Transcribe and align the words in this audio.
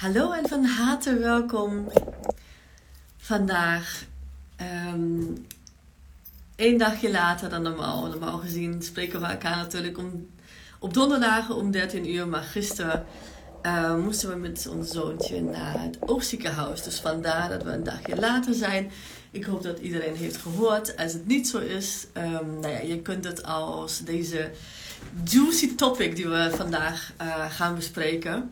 Hallo 0.00 0.32
en 0.32 0.48
van 0.48 0.64
harte 0.64 1.18
welkom. 1.18 1.86
Vandaag, 3.16 4.04
um, 4.92 5.46
één 6.56 6.78
dagje 6.78 7.10
later 7.10 7.50
dan 7.50 7.62
normaal. 7.62 8.06
Normaal 8.06 8.38
gezien 8.38 8.82
spreken 8.82 9.20
we 9.20 9.26
elkaar 9.26 9.56
natuurlijk 9.56 9.98
om, 9.98 10.28
op 10.78 10.94
donderdagen 10.94 11.54
om 11.54 11.70
13 11.70 12.10
uur. 12.10 12.28
Maar 12.28 12.42
gisteren 12.42 13.04
uh, 13.62 13.96
moesten 13.96 14.28
we 14.28 14.36
met 14.36 14.68
ons 14.70 14.90
zoontje 14.90 15.42
naar 15.42 15.82
het 15.82 15.98
oogziekenhuis. 16.00 16.82
Dus 16.82 17.00
vandaar 17.00 17.48
dat 17.48 17.62
we 17.62 17.70
een 17.70 17.84
dagje 17.84 18.16
later 18.16 18.54
zijn. 18.54 18.90
Ik 19.30 19.44
hoop 19.44 19.62
dat 19.62 19.78
iedereen 19.78 20.16
heeft 20.16 20.36
gehoord. 20.36 20.96
Als 20.96 21.12
het 21.12 21.26
niet 21.26 21.48
zo 21.48 21.58
is, 21.58 22.06
um, 22.16 22.60
nou 22.60 22.68
ja, 22.68 22.80
je 22.80 23.02
kunt 23.02 23.24
het 23.24 23.44
als 23.44 23.98
deze 23.98 24.50
juicy 25.24 25.74
topic 25.74 26.16
die 26.16 26.28
we 26.28 26.50
vandaag 26.54 27.12
uh, 27.22 27.50
gaan 27.50 27.74
bespreken 27.74 28.50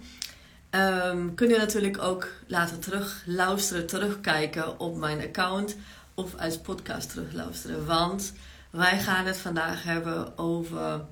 Um, 0.71 1.35
kun 1.35 1.48
je 1.48 1.57
natuurlijk 1.57 2.03
ook 2.03 2.29
later 2.46 2.79
terug 2.79 3.22
luisteren, 3.27 3.86
terugkijken 3.86 4.81
op 4.81 4.96
mijn 4.96 5.21
account 5.21 5.77
of 6.14 6.35
als 6.35 6.58
podcast 6.58 7.11
terugluisteren. 7.11 7.86
Want 7.86 8.32
wij 8.71 8.99
gaan 8.99 9.27
het 9.27 9.36
vandaag 9.36 9.82
hebben 9.82 10.39
over 10.39 11.04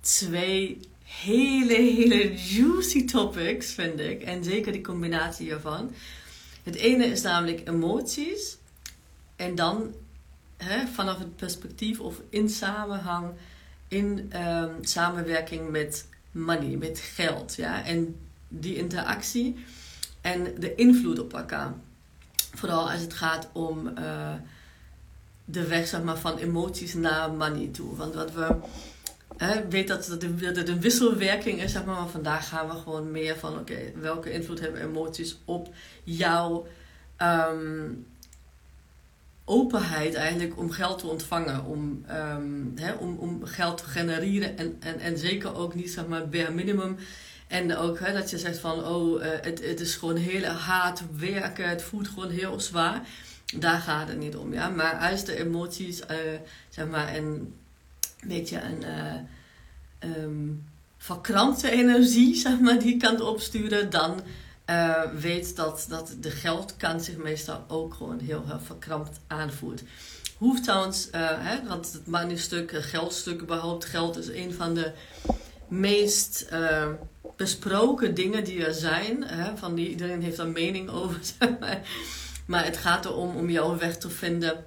twee 0.00 0.80
hele, 1.02 1.74
hele 1.74 2.34
juicy 2.34 3.04
topics, 3.04 3.72
vind 3.72 4.00
ik. 4.00 4.22
En 4.22 4.44
zeker 4.44 4.72
die 4.72 4.80
combinatie 4.80 5.50
ervan. 5.50 5.94
Het 6.62 6.74
ene 6.74 7.04
is 7.04 7.22
namelijk 7.22 7.68
emoties. 7.68 8.56
En 9.36 9.54
dan 9.54 9.94
vanaf 10.94 11.18
het 11.18 11.36
perspectief 11.36 12.00
of 12.00 12.20
in 12.28 12.48
samenhang, 12.48 13.30
in 13.88 14.32
um, 14.36 14.70
samenwerking 14.80 15.70
met 15.70 16.08
money, 16.30 16.76
met 16.76 16.98
geld. 16.98 17.54
Ja? 17.54 17.84
En 17.84 18.16
die 18.52 18.76
interactie 18.76 19.64
en 20.20 20.54
de 20.58 20.74
invloed 20.74 21.18
op 21.18 21.32
elkaar. 21.32 21.72
Vooral 22.54 22.90
als 22.90 23.00
het 23.00 23.14
gaat 23.14 23.48
om 23.52 23.92
uh, 23.98 24.32
de 25.44 25.66
weg 25.66 25.86
zeg 25.86 26.02
maar, 26.02 26.18
van 26.18 26.38
emoties 26.38 26.94
naar 26.94 27.32
money 27.32 27.68
toe. 27.72 27.96
Want 27.96 28.14
wat 28.14 28.32
we 28.32 28.56
hè, 29.36 29.68
weten 29.68 29.96
dat 29.96 30.20
dat 30.40 30.56
het 30.56 30.68
een 30.68 30.80
wisselwerking 30.80 31.62
is, 31.62 31.72
zeg 31.72 31.84
maar, 31.84 31.94
maar 31.94 32.08
vandaag 32.08 32.48
gaan 32.48 32.68
we 32.68 32.74
gewoon 32.74 33.10
meer 33.10 33.36
van: 33.36 33.58
oké, 33.58 33.92
welke 34.00 34.32
invloed 34.32 34.60
hebben 34.60 34.82
emoties 34.82 35.38
op 35.44 35.74
jouw 36.04 36.66
um, 37.18 38.06
openheid 39.44 40.14
eigenlijk 40.14 40.58
om 40.58 40.70
geld 40.70 40.98
te 40.98 41.06
ontvangen, 41.06 41.64
om, 41.64 42.04
um, 42.10 42.72
hè, 42.76 42.92
om, 42.92 43.16
om 43.16 43.44
geld 43.44 43.76
te 43.76 43.84
genereren 43.84 44.58
en, 44.58 44.76
en, 44.80 44.98
en 44.98 45.18
zeker 45.18 45.54
ook 45.54 45.74
niet 45.74 45.90
zeg 45.90 46.06
maar 46.06 46.28
bare 46.28 46.50
minimum 46.50 46.96
en 47.50 47.76
ook 47.76 47.98
hè, 47.98 48.12
dat 48.12 48.30
je 48.30 48.38
zegt 48.38 48.58
van, 48.58 48.84
oh, 48.84 49.22
uh, 49.22 49.26
het, 49.40 49.64
het 49.64 49.80
is 49.80 49.94
gewoon 49.94 50.16
heel 50.16 50.44
hard 50.44 51.02
werken, 51.16 51.68
het 51.68 51.82
voelt 51.82 52.08
gewoon 52.08 52.30
heel 52.30 52.60
zwaar. 52.60 53.00
Daar 53.56 53.80
gaat 53.80 54.08
het 54.08 54.18
niet 54.18 54.36
om, 54.36 54.52
ja. 54.52 54.68
Maar 54.68 55.10
als 55.10 55.24
de 55.24 55.38
emoties, 55.38 56.00
uh, 56.00 56.06
zeg 56.68 56.86
maar, 56.86 57.16
een 57.16 57.54
beetje 58.26 58.60
een 58.60 58.84
uh, 60.02 60.22
um, 60.22 60.64
verkrampte 60.96 61.70
energie, 61.70 62.34
zeg 62.46 62.60
maar, 62.60 62.78
die 62.78 62.96
kant 62.96 63.20
opsturen, 63.20 63.90
dan 63.90 64.20
weet 65.14 65.56
dat, 65.56 65.86
dat 65.88 66.14
de 66.20 66.30
geldkant 66.30 67.04
zich 67.04 67.16
meestal 67.16 67.64
ook 67.68 67.94
gewoon 67.94 68.18
heel, 68.18 68.44
heel 68.46 68.60
verkrampt 68.60 69.20
aanvoelt. 69.26 69.82
Hoeft 70.36 70.62
trouwens, 70.62 71.08
hè, 71.16 71.66
want 71.68 71.92
het 71.92 72.06
money-stuk, 72.06 72.70
geldstuk 72.72 73.42
überhaupt, 73.42 73.84
geld 73.84 74.16
is 74.16 74.28
een 74.28 74.54
van 74.54 74.74
de 74.74 74.92
meest 75.68 76.48
besproken 77.40 78.14
dingen 78.14 78.44
die 78.44 78.64
er 78.64 78.74
zijn. 78.74 79.24
Hè, 79.24 79.56
van 79.56 79.74
die, 79.74 79.88
iedereen 79.88 80.22
heeft 80.22 80.38
een 80.38 80.52
mening 80.52 80.90
over. 80.90 81.20
maar 82.46 82.64
het 82.64 82.76
gaat 82.76 83.04
erom 83.04 83.36
om 83.36 83.50
jouw 83.50 83.78
weg 83.78 83.96
te 83.98 84.10
vinden. 84.10 84.64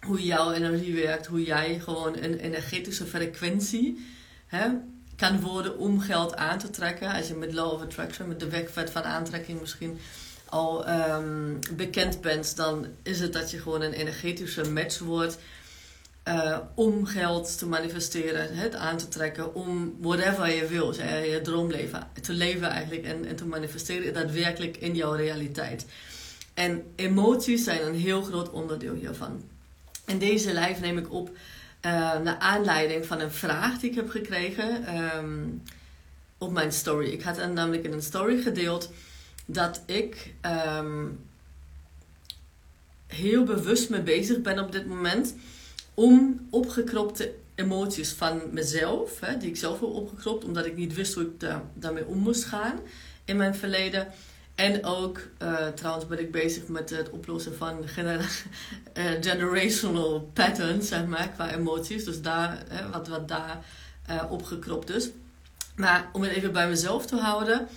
Hoe 0.00 0.22
jouw 0.22 0.52
energie 0.52 0.94
werkt. 0.94 1.26
Hoe 1.26 1.44
jij 1.44 1.78
gewoon 1.78 2.16
een 2.16 2.38
energetische 2.38 3.06
frequentie 3.06 4.06
hè, 4.46 4.68
kan 5.16 5.40
worden 5.40 5.78
om 5.78 6.00
geld 6.00 6.36
aan 6.36 6.58
te 6.58 6.70
trekken. 6.70 7.12
Als 7.12 7.28
je 7.28 7.34
met 7.34 7.52
Law 7.52 7.72
of 7.72 7.82
Attraction, 7.82 8.28
met 8.28 8.40
de 8.40 8.48
wegvet 8.48 8.90
van 8.90 9.02
aantrekking 9.02 9.60
misschien 9.60 9.98
al 10.44 10.88
um, 10.88 11.58
bekend 11.76 12.20
bent, 12.20 12.56
dan 12.56 12.86
is 13.02 13.20
het 13.20 13.32
dat 13.32 13.50
je 13.50 13.58
gewoon 13.58 13.82
een 13.82 13.92
energetische 13.92 14.70
match 14.70 14.98
wordt 14.98 15.38
uh, 16.28 16.58
om 16.74 17.06
geld 17.06 17.58
te 17.58 17.66
manifesteren, 17.66 18.56
het 18.56 18.74
aan 18.74 18.96
te 18.96 19.08
trekken, 19.08 19.54
om 19.54 19.96
whatever 20.00 20.54
je 20.54 20.66
wil, 20.66 20.94
je 20.94 21.40
droomleven 21.42 22.08
te 22.22 22.32
leven 22.32 22.68
eigenlijk 22.68 23.04
en, 23.04 23.24
en 23.24 23.36
te 23.36 23.46
manifesteren 23.46 24.14
daadwerkelijk 24.14 24.76
in 24.76 24.94
jouw 24.94 25.12
realiteit. 25.12 25.86
En 26.54 26.82
emoties 26.96 27.64
zijn 27.64 27.86
een 27.86 27.94
heel 27.94 28.22
groot 28.22 28.50
onderdeel 28.50 28.94
hiervan. 28.94 29.42
En 30.04 30.18
deze 30.18 30.54
live 30.54 30.80
neem 30.80 30.98
ik 30.98 31.12
op 31.12 31.28
uh, 31.28 32.18
naar 32.18 32.38
aanleiding 32.38 33.06
van 33.06 33.20
een 33.20 33.32
vraag 33.32 33.78
die 33.78 33.90
ik 33.90 33.96
heb 33.96 34.10
gekregen 34.10 34.96
um, 35.16 35.62
op 36.38 36.52
mijn 36.52 36.72
story. 36.72 37.08
Ik 37.08 37.22
had 37.22 37.52
namelijk 37.52 37.84
in 37.84 37.92
een 37.92 38.02
story 38.02 38.42
gedeeld 38.42 38.90
dat 39.46 39.82
ik 39.86 40.34
um, 40.78 41.20
heel 43.06 43.44
bewust 43.44 43.90
mee 43.90 44.02
bezig 44.02 44.40
ben 44.40 44.58
op 44.58 44.72
dit 44.72 44.86
moment 44.86 45.34
om 45.94 46.46
opgekropte 46.50 47.34
emoties 47.54 48.12
van 48.12 48.40
mezelf, 48.50 49.20
hè, 49.20 49.36
die 49.36 49.48
ik 49.48 49.56
zelf 49.56 49.80
heb 49.80 49.88
opgekropt, 49.88 50.44
omdat 50.44 50.66
ik 50.66 50.76
niet 50.76 50.94
wist 50.94 51.14
hoe 51.14 51.22
ik 51.22 51.40
daar, 51.40 51.62
daarmee 51.74 52.06
om 52.06 52.18
moest 52.18 52.44
gaan 52.44 52.78
in 53.24 53.36
mijn 53.36 53.54
verleden. 53.54 54.08
En 54.54 54.84
ook, 54.84 55.20
uh, 55.42 55.66
trouwens 55.66 56.06
ben 56.06 56.18
ik 56.18 56.30
bezig 56.30 56.68
met 56.68 56.90
het 56.90 57.10
oplossen 57.10 57.56
van 57.56 57.84
uh, 57.98 58.26
generational 59.20 60.30
patterns, 60.32 60.88
zeg 60.88 61.06
maar, 61.06 61.28
qua 61.28 61.50
emoties. 61.50 62.04
Dus 62.04 62.22
daar, 62.22 62.62
hè, 62.68 62.90
wat, 62.90 63.08
wat 63.08 63.28
daar 63.28 63.64
uh, 64.10 64.22
opgekropt 64.30 64.90
is. 64.90 65.10
Maar 65.76 66.08
om 66.12 66.22
het 66.22 66.32
even 66.32 66.52
bij 66.52 66.68
mezelf 66.68 67.06
te 67.06 67.16
houden. 67.16 67.68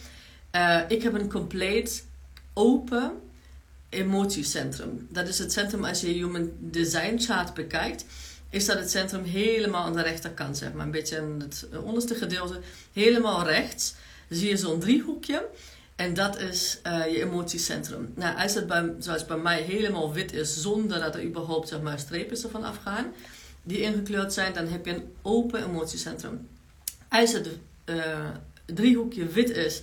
ik 0.88 1.04
heb 1.04 1.14
een 1.14 1.30
compleet 1.30 2.06
open 2.54 3.12
emotiecentrum. 3.96 5.08
Dat 5.12 5.28
is 5.28 5.40
het 5.40 5.52
centrum 5.52 5.86
als 5.86 6.02
je 6.02 6.08
Human 6.08 6.52
Design 6.60 7.18
Chart 7.18 7.54
bekijkt. 7.54 8.06
Is 8.50 8.66
dat 8.66 8.80
het 8.80 8.92
centrum 8.92 9.24
helemaal 9.24 9.84
aan 9.84 9.96
de 9.96 10.02
rechterkant, 10.02 10.58
zeg 10.58 10.74
maar. 10.74 10.86
Een 10.86 10.92
beetje 10.92 11.16
in 11.16 11.36
het 11.40 11.68
onderste 11.84 12.16
gedeelte. 12.16 12.60
Helemaal 12.94 13.46
rechts 13.46 13.96
zie 14.30 14.50
je 14.50 14.58
zo'n 14.58 14.80
driehoekje. 14.80 15.48
En 15.96 16.14
dat 16.14 16.40
is 16.40 16.80
uh, 16.88 17.08
je 17.08 17.22
emotiecentrum. 17.22 18.14
Nou, 18.16 18.38
als 18.38 18.54
het 18.54 18.68
bij, 18.68 18.94
zoals 19.00 19.26
bij 19.26 19.38
mij 19.38 19.62
helemaal 19.62 20.14
wit 20.14 20.34
is, 20.34 20.62
zonder 20.62 21.00
dat 21.00 21.16
er 21.16 21.24
überhaupt 21.24 21.68
zeg 21.68 21.82
maar, 21.82 22.00
strepen 22.00 22.44
ervan 22.44 22.64
afgaan, 22.64 23.14
die 23.64 23.82
ingekleurd 23.82 24.34
zijn, 24.34 24.54
dan 24.54 24.68
heb 24.68 24.86
je 24.86 24.94
een 24.94 25.14
open 25.22 25.64
emotiecentrum. 25.64 26.48
Als 27.10 27.34
het 27.34 27.50
uh, 27.86 28.30
driehoekje 28.66 29.28
wit 29.28 29.50
is, 29.50 29.82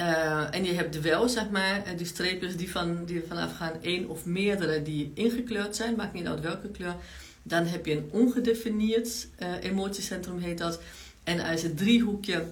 uh, 0.00 0.54
en 0.54 0.64
je 0.64 0.72
hebt 0.72 1.00
wel, 1.00 1.28
zeg 1.28 1.50
maar, 1.50 1.82
die 1.96 2.06
streepjes 2.06 2.56
die, 2.56 2.70
van, 2.70 3.04
die 3.04 3.22
vanaf 3.28 3.56
gaan, 3.56 3.72
één 3.82 4.08
of 4.08 4.24
meerdere 4.24 4.82
die 4.82 5.12
ingekleurd 5.14 5.76
zijn, 5.76 5.96
maakt 5.96 6.12
niet 6.12 6.26
uit 6.26 6.40
welke 6.40 6.68
kleur. 6.68 6.96
Dan 7.42 7.66
heb 7.66 7.86
je 7.86 7.96
een 7.96 8.08
ongedefinieerd 8.10 9.28
uh, 9.38 9.48
emotiecentrum, 9.60 10.38
heet 10.38 10.58
dat. 10.58 10.80
En 11.24 11.40
als 11.40 11.62
het 11.62 11.76
driehoekje 11.76 12.44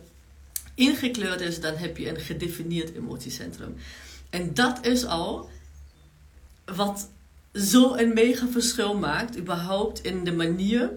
ingekleurd 0.74 1.40
is, 1.40 1.60
dan 1.60 1.76
heb 1.76 1.96
je 1.96 2.08
een 2.08 2.20
gedefinieerd 2.20 2.94
emotiecentrum. 2.94 3.76
En 4.30 4.54
dat 4.54 4.86
is 4.86 5.06
al 5.06 5.50
wat 6.64 7.08
zo 7.54 7.94
een 7.94 8.14
mega 8.14 8.48
verschil 8.48 8.98
maakt, 8.98 9.38
überhaupt 9.38 10.04
in 10.04 10.24
de 10.24 10.32
manier 10.32 10.90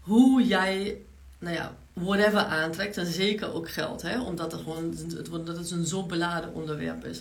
hoe 0.00 0.44
jij, 0.44 0.98
nou 1.38 1.54
ja, 1.54 1.76
whatever 2.00 2.40
aantrekt. 2.40 2.96
En 2.96 3.06
zeker 3.06 3.54
ook 3.54 3.70
geld, 3.70 4.02
hè? 4.02 4.20
omdat 4.20 4.52
het, 4.52 4.60
gewoon, 4.60 4.94
het, 5.14 5.46
het 5.56 5.70
een 5.70 5.86
zo 5.86 6.02
beladen 6.02 6.54
onderwerp 6.54 7.04
is. 7.04 7.20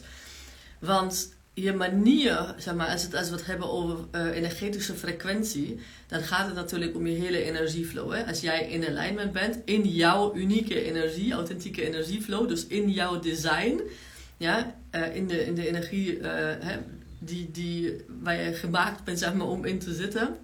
Want 0.80 1.33
je 1.53 1.74
manier, 1.74 2.56
zeg 2.57 2.75
maar, 2.75 2.88
als, 2.88 3.13
als 3.13 3.30
we 3.30 3.36
het 3.36 3.45
hebben 3.45 3.69
over 3.69 3.98
uh, 4.12 4.36
energetische 4.36 4.94
frequentie, 4.94 5.80
dan 6.07 6.21
gaat 6.21 6.45
het 6.45 6.56
natuurlijk 6.56 6.95
om 6.95 7.07
je 7.07 7.15
hele 7.15 7.44
energieflow. 7.44 8.13
Hè? 8.13 8.25
Als 8.25 8.42
jij 8.42 8.69
in 8.69 8.88
alignment 8.88 9.31
bent, 9.31 9.57
in 9.65 9.81
jouw 9.81 10.36
unieke 10.36 10.83
energie, 10.83 11.33
authentieke 11.33 11.88
energieflow, 11.88 12.48
dus 12.48 12.68
in 12.68 12.89
jouw 12.89 13.19
design, 13.19 13.81
ja, 14.38 14.75
uh, 14.95 15.15
in, 15.15 15.27
de, 15.27 15.45
in 15.45 15.56
de 15.56 15.68
energie 15.68 16.18
uh, 16.18 16.24
hè, 16.59 16.77
die, 17.19 17.51
die, 17.51 17.95
waar 18.21 18.42
je 18.44 18.53
gemaakt 18.53 19.03
bent 19.03 19.19
zeg 19.19 19.33
maar, 19.33 19.48
om 19.48 19.65
in 19.65 19.80
te 19.80 19.94
zitten 19.94 20.38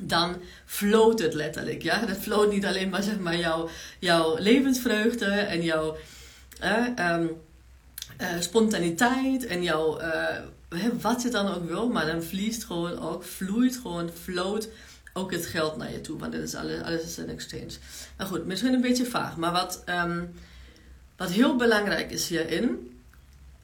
dan 0.00 0.36
floot 0.64 1.18
het 1.18 1.34
letterlijk. 1.34 1.82
Ja? 1.82 2.06
Dat 2.06 2.16
floot 2.16 2.52
niet 2.52 2.64
alleen 2.64 2.88
maar, 2.88 3.02
zeg 3.02 3.18
maar 3.18 3.36
jouw, 3.36 3.68
jouw 3.98 4.36
levensvreugde 4.38 5.24
en 5.24 5.62
jouw 5.62 5.96
um, 6.98 7.30
uh, 8.20 8.26
spontaniteit 8.40 9.46
en 9.46 9.62
jouw 9.62 10.00
uh, 10.00 10.94
wat 11.00 11.22
je 11.22 11.28
dan 11.28 11.54
ook 11.54 11.68
wil, 11.68 11.88
maar 11.88 12.06
dan 12.06 12.22
vliest 12.22 12.64
gewoon 12.64 12.98
ook, 12.98 13.24
vloeit 13.24 13.76
gewoon, 13.76 14.10
floot 14.22 14.68
ook 15.12 15.32
het 15.32 15.46
geld 15.46 15.76
naar 15.76 15.92
je 15.92 16.00
toe. 16.00 16.18
Want 16.18 16.32
dit 16.32 16.42
is 16.42 16.54
alles, 16.54 16.82
alles 16.82 17.02
is 17.02 17.16
een 17.16 17.30
exchange. 17.30 17.72
Nou 18.18 18.30
goed, 18.30 18.46
misschien 18.46 18.72
een 18.72 18.80
beetje 18.80 19.06
vaag, 19.06 19.36
maar 19.36 19.52
wat, 19.52 19.84
um, 19.88 20.30
wat 21.16 21.30
heel 21.30 21.56
belangrijk 21.56 22.10
is 22.10 22.28
hierin, 22.28 22.90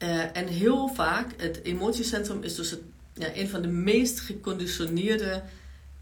Uh, 0.03 0.37
en 0.37 0.47
heel 0.47 0.87
vaak, 0.87 1.31
het 1.37 1.59
emotiecentrum 1.63 2.43
is 2.43 2.55
dus 2.55 2.71
het, 2.71 2.79
ja, 3.13 3.27
een 3.35 3.49
van 3.49 3.61
de 3.61 3.67
meest 3.67 4.19
geconditioneerde 4.19 5.43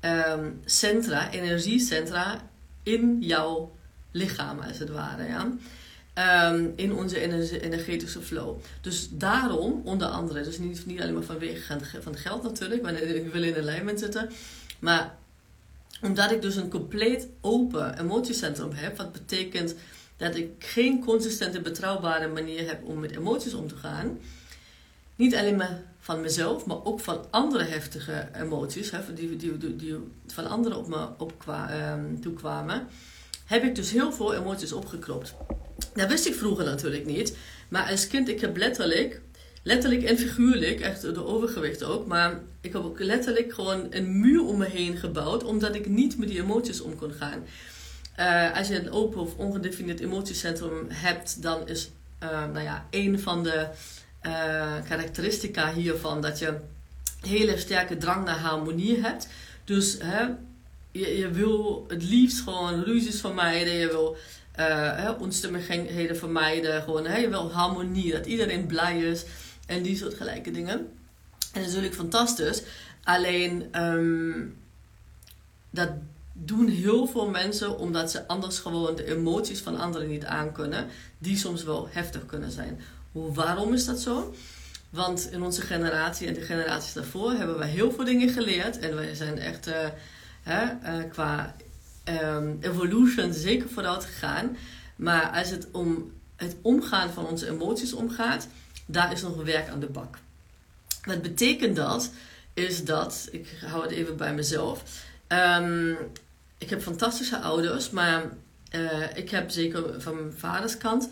um, 0.01 0.62
centra, 0.65 1.31
energiecentra 1.31 2.50
in 2.83 3.18
jouw 3.19 3.75
lichaam, 4.12 4.59
als 4.59 4.80
het 4.80 4.89
ware. 4.89 5.27
Ja? 5.27 5.51
Um, 6.50 6.74
in 6.75 6.94
onze 6.94 7.19
energetische 7.62 8.21
flow. 8.21 8.57
Dus 8.81 9.09
daarom, 9.12 9.81
onder 9.83 10.07
andere, 10.07 10.44
dus 10.44 10.57
niet, 10.57 10.86
niet 10.86 11.01
alleen 11.01 11.13
maar 11.13 11.24
vanwege 11.24 11.80
van 12.01 12.15
geld 12.15 12.44
natuurlijk, 12.44 12.83
wanneer 12.83 13.15
ik 13.15 13.31
wil 13.31 13.44
in 13.44 13.56
alignment 13.56 14.00
zitten, 14.00 14.30
maar 14.80 15.15
omdat 16.01 16.31
ik 16.31 16.42
dus 16.42 16.56
een 16.56 16.69
compleet 16.69 17.27
open 17.42 18.00
emotiecentrum 18.00 18.71
heb, 18.71 18.97
wat 18.97 19.12
betekent 19.12 19.75
dat 20.18 20.36
ik 20.36 20.50
geen 20.59 21.04
consistente, 21.04 21.62
betrouwbare 21.62 22.27
manier 22.27 22.68
heb 22.68 22.83
om 22.83 23.00
met 23.00 23.12
emoties 23.12 23.54
om 23.54 23.68
te 23.68 23.75
gaan. 23.75 24.19
Niet 25.15 25.36
alleen 25.36 25.56
maar 25.56 25.81
van 26.03 26.21
mezelf, 26.21 26.65
maar 26.65 26.83
ook 26.83 27.00
van 27.00 27.25
andere 27.30 27.63
heftige 27.63 28.30
emoties, 28.33 28.92
hè, 28.92 29.00
die, 29.13 29.36
die, 29.36 29.57
die, 29.57 29.75
die 29.75 29.95
van 30.27 30.48
anderen 30.48 30.77
op 30.77 30.88
me 30.88 31.07
opkwa, 31.18 31.92
um, 31.94 32.21
toekwamen, 32.21 32.88
heb 33.45 33.63
ik 33.63 33.75
dus 33.75 33.92
heel 33.92 34.13
veel 34.13 34.33
emoties 34.33 34.71
opgekropt. 34.71 35.33
Dat 35.94 36.09
wist 36.09 36.25
ik 36.25 36.36
vroeger 36.36 36.65
natuurlijk 36.65 37.06
niet, 37.06 37.38
maar 37.69 37.89
als 37.89 38.07
kind, 38.07 38.30
ik 38.30 38.42
heb 38.42 38.57
letterlijk, 38.57 39.21
letterlijk 39.63 40.03
en 40.03 40.18
figuurlijk, 40.18 40.80
echt 40.80 41.01
de 41.01 41.25
overgewicht 41.25 41.83
ook, 41.83 42.07
maar 42.07 42.39
ik 42.62 42.74
heb 42.74 42.83
ook 42.83 43.00
letterlijk 43.00 43.54
gewoon 43.54 43.88
een 43.89 44.19
muur 44.19 44.45
om 44.45 44.57
me 44.57 44.65
heen 44.65 44.97
gebouwd, 44.97 45.44
omdat 45.44 45.75
ik 45.75 45.88
niet 45.88 46.18
met 46.18 46.27
die 46.27 46.42
emoties 46.42 46.81
om 46.81 46.95
kon 46.95 47.13
gaan. 47.13 47.44
Uh, 48.19 48.57
als 48.57 48.68
je 48.68 48.80
een 48.80 48.92
open 48.92 49.21
of 49.21 49.36
ongedefinieerd 49.36 50.00
emotiecentrum 50.00 50.86
hebt, 50.89 51.42
dan 51.42 51.68
is 51.68 51.89
uh, 52.24 52.30
nou 52.30 52.63
ja, 52.63 52.86
een 52.89 53.19
van 53.19 53.44
de 53.44 53.68
uh, 54.25 54.75
karakteristica 54.88 55.73
hiervan 55.73 56.21
dat 56.21 56.39
je 56.39 56.59
hele 57.21 57.57
sterke 57.57 57.97
drang 57.97 58.25
naar 58.25 58.39
harmonie 58.39 59.01
hebt. 59.01 59.27
Dus 59.63 59.97
hè, 60.00 60.21
je, 60.91 61.18
je 61.18 61.29
wil 61.29 61.85
het 61.88 62.03
liefst 62.03 62.41
gewoon 62.41 62.83
ruzies 62.83 63.19
vermijden, 63.19 63.73
je 63.73 63.88
wil 63.88 64.18
uh, 64.59 65.09
onstummigheden 65.19 66.18
vermijden, 66.18 66.81
gewoon, 66.81 67.06
hè, 67.06 67.18
je 67.18 67.29
wil 67.29 67.51
harmonie, 67.51 68.12
dat 68.12 68.25
iedereen 68.25 68.65
blij 68.65 69.00
is 69.00 69.25
en 69.65 69.81
die 69.81 69.97
soort 69.97 70.13
gelijke 70.13 70.51
dingen. 70.51 70.77
En 70.77 71.59
dat 71.59 71.62
is 71.62 71.68
natuurlijk 71.68 71.95
fantastisch. 71.95 72.63
Alleen 73.03 73.83
um, 73.83 74.57
dat 75.69 75.89
doen 76.33 76.68
heel 76.68 77.07
veel 77.07 77.29
mensen 77.29 77.77
omdat 77.77 78.12
ze 78.12 78.27
anders 78.27 78.59
gewoon 78.59 78.95
de 78.95 79.06
emoties 79.06 79.59
van 79.59 79.77
anderen 79.77 80.07
niet 80.07 80.25
aankunnen, 80.25 80.88
die 81.18 81.38
soms 81.38 81.63
wel 81.63 81.88
heftig 81.91 82.25
kunnen 82.25 82.51
zijn. 82.51 82.81
Waarom 83.11 83.73
is 83.73 83.85
dat 83.85 83.99
zo? 83.99 84.35
Want 84.89 85.31
in 85.31 85.41
onze 85.41 85.61
generatie 85.61 86.27
en 86.27 86.33
de 86.33 86.41
generaties 86.41 86.93
daarvoor 86.93 87.31
hebben 87.31 87.57
we 87.57 87.65
heel 87.65 87.91
veel 87.91 88.05
dingen 88.05 88.29
geleerd 88.29 88.79
en 88.79 88.95
wij 88.95 89.15
zijn 89.15 89.37
echt 89.37 89.67
uh, 89.67 89.75
hè, 90.41 90.63
uh, 90.63 91.09
qua 91.09 91.55
um, 92.05 92.57
evolution 92.61 93.33
zeker 93.33 93.69
vooruit 93.69 94.05
gegaan. 94.05 94.57
Maar 94.95 95.29
als 95.29 95.49
het 95.49 95.67
om 95.71 96.11
het 96.35 96.55
omgaan 96.61 97.09
van 97.09 97.25
onze 97.25 97.49
emoties 97.49 97.93
omgaat, 97.93 98.47
daar 98.85 99.11
is 99.11 99.21
nog 99.21 99.43
werk 99.43 99.69
aan 99.69 99.79
de 99.79 99.89
bak. 99.89 100.17
Wat 101.03 101.21
betekent 101.21 101.75
dat? 101.75 102.11
Is 102.53 102.85
dat, 102.85 103.27
ik 103.31 103.57
hou 103.65 103.81
het 103.81 103.91
even 103.91 104.17
bij 104.17 104.33
mezelf. 104.33 104.83
Um, 105.27 105.97
ik 106.57 106.69
heb 106.69 106.81
fantastische 106.81 107.39
ouders, 107.39 107.89
maar 107.89 108.23
uh, 108.75 109.17
ik 109.17 109.29
heb 109.29 109.49
zeker 109.49 110.01
van 110.01 110.15
mijn 110.15 110.33
vaders 110.37 110.77
kant, 110.77 111.09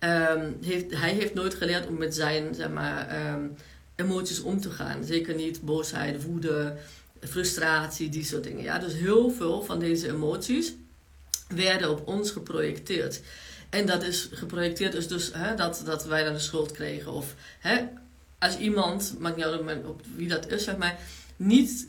um, 0.00 0.56
heeft, 0.60 0.90
hij 0.90 1.12
heeft 1.12 1.34
nooit 1.34 1.54
geleerd 1.54 1.86
om 1.86 1.98
met 1.98 2.14
zijn 2.14 2.54
zeg 2.54 2.70
maar, 2.70 3.32
um, 3.32 3.56
emoties 3.94 4.40
om 4.40 4.60
te 4.60 4.70
gaan. 4.70 5.04
Zeker 5.04 5.34
niet 5.34 5.62
boosheid, 5.62 6.22
woede, 6.22 6.76
frustratie, 7.20 8.08
die 8.08 8.24
soort 8.24 8.44
dingen. 8.44 8.62
Ja? 8.62 8.78
Dus 8.78 8.94
heel 8.94 9.30
veel 9.30 9.62
van 9.62 9.78
deze 9.78 10.08
emoties 10.08 10.72
werden 11.48 11.90
op 11.90 12.08
ons 12.08 12.30
geprojecteerd. 12.30 13.20
En 13.70 13.86
dat 13.86 14.02
is 14.02 14.28
geprojecteerd 14.32 14.94
is 14.94 15.08
dus 15.08 15.30
hè, 15.32 15.54
dat, 15.54 15.82
dat 15.84 16.04
wij 16.04 16.24
dan 16.24 16.32
de 16.32 16.38
schuld 16.38 16.72
kregen. 16.72 17.12
Of 17.12 17.34
hè, 17.58 17.84
als 18.38 18.58
iemand, 18.58 19.14
maakt 19.18 19.36
niet 19.36 19.44
uit 19.44 19.84
op 19.84 20.02
wie 20.16 20.28
dat 20.28 20.50
is, 20.50 20.64
zeg 20.64 20.76
maar, 20.76 20.98
niet 21.36 21.86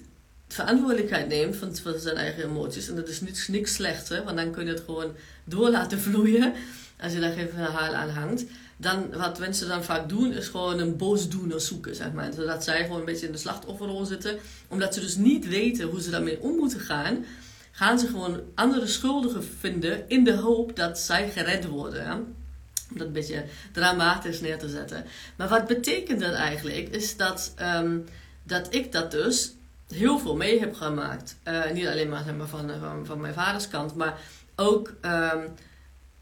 verantwoordelijkheid 0.47 1.27
neemt 1.27 1.55
van, 1.55 1.75
van 1.75 1.99
zijn 1.99 2.15
eigen 2.15 2.43
emoties. 2.43 2.87
En 2.87 2.95
dat 2.95 3.07
is 3.07 3.21
niks, 3.21 3.47
niks 3.47 3.73
slechts, 3.73 4.09
hè, 4.09 4.23
want 4.23 4.37
dan 4.37 4.51
kun 4.51 4.65
je 4.65 4.71
het 4.71 4.83
gewoon 4.85 5.15
door 5.43 5.69
laten 5.69 5.99
vloeien. 5.99 6.53
Als 7.01 7.13
je 7.13 7.19
daar 7.19 7.31
geen 7.31 7.50
verhaal 7.50 7.94
aan 7.94 8.09
hangt. 8.09 8.45
Dan, 8.77 9.09
wat 9.18 9.39
mensen 9.39 9.68
dan 9.68 9.83
vaak 9.83 10.09
doen, 10.09 10.33
is 10.33 10.48
gewoon 10.48 10.80
een 10.80 10.98
boosdoener 10.98 11.62
zoeken, 11.62 11.95
zeg 11.95 12.12
maar. 12.12 12.33
Zodat 12.33 12.63
zij 12.63 12.83
gewoon 12.83 13.00
een 13.00 13.06
beetje 13.06 13.25
in 13.25 13.31
de 13.31 13.38
slachtofferrol 13.38 14.06
zitten. 14.06 14.38
Omdat 14.68 14.94
ze 14.94 15.00
dus 15.00 15.15
niet 15.15 15.48
weten 15.48 15.88
hoe 15.88 16.01
ze 16.01 16.09
daarmee 16.09 16.42
om 16.42 16.56
moeten 16.56 16.80
gaan, 16.80 17.25
gaan 17.71 18.00
ze 18.00 18.07
gewoon 18.07 18.42
andere 18.56 18.88
schuldigen 18.88 19.44
vinden 19.59 20.09
in 20.09 20.24
de 20.24 20.36
hoop 20.36 20.75
dat 20.75 21.00
zij 21.00 21.30
gered 21.30 21.68
worden. 21.68 22.06
Hè? 22.06 22.13
Om 22.13 22.98
dat 22.98 23.07
een 23.07 23.13
beetje 23.13 23.45
dramatisch 23.71 24.42
neer 24.42 24.59
te 24.59 24.69
zetten. 24.69 25.06
Maar 25.36 25.47
wat 25.47 25.68
betekent 25.68 26.19
dat 26.19 26.33
eigenlijk? 26.33 26.89
Is 26.89 27.18
dat, 27.18 27.54
um, 27.62 28.06
dat 28.44 28.74
ik 28.74 28.92
dat 28.92 29.12
dus 29.12 29.54
heel 29.88 30.19
veel 30.19 30.36
mee 30.36 30.59
heb 30.59 30.75
gemaakt. 30.75 31.38
Uh, 31.47 31.71
niet 31.71 31.88
alleen 31.88 32.09
maar, 32.09 32.24
zeg 32.24 32.36
maar 32.36 32.47
van, 32.47 32.71
van, 33.04 33.21
mijn 33.21 33.33
vaders 33.33 33.68
kant, 33.68 33.95
maar 33.95 34.19
ook 34.56 34.94
um, 35.01 35.54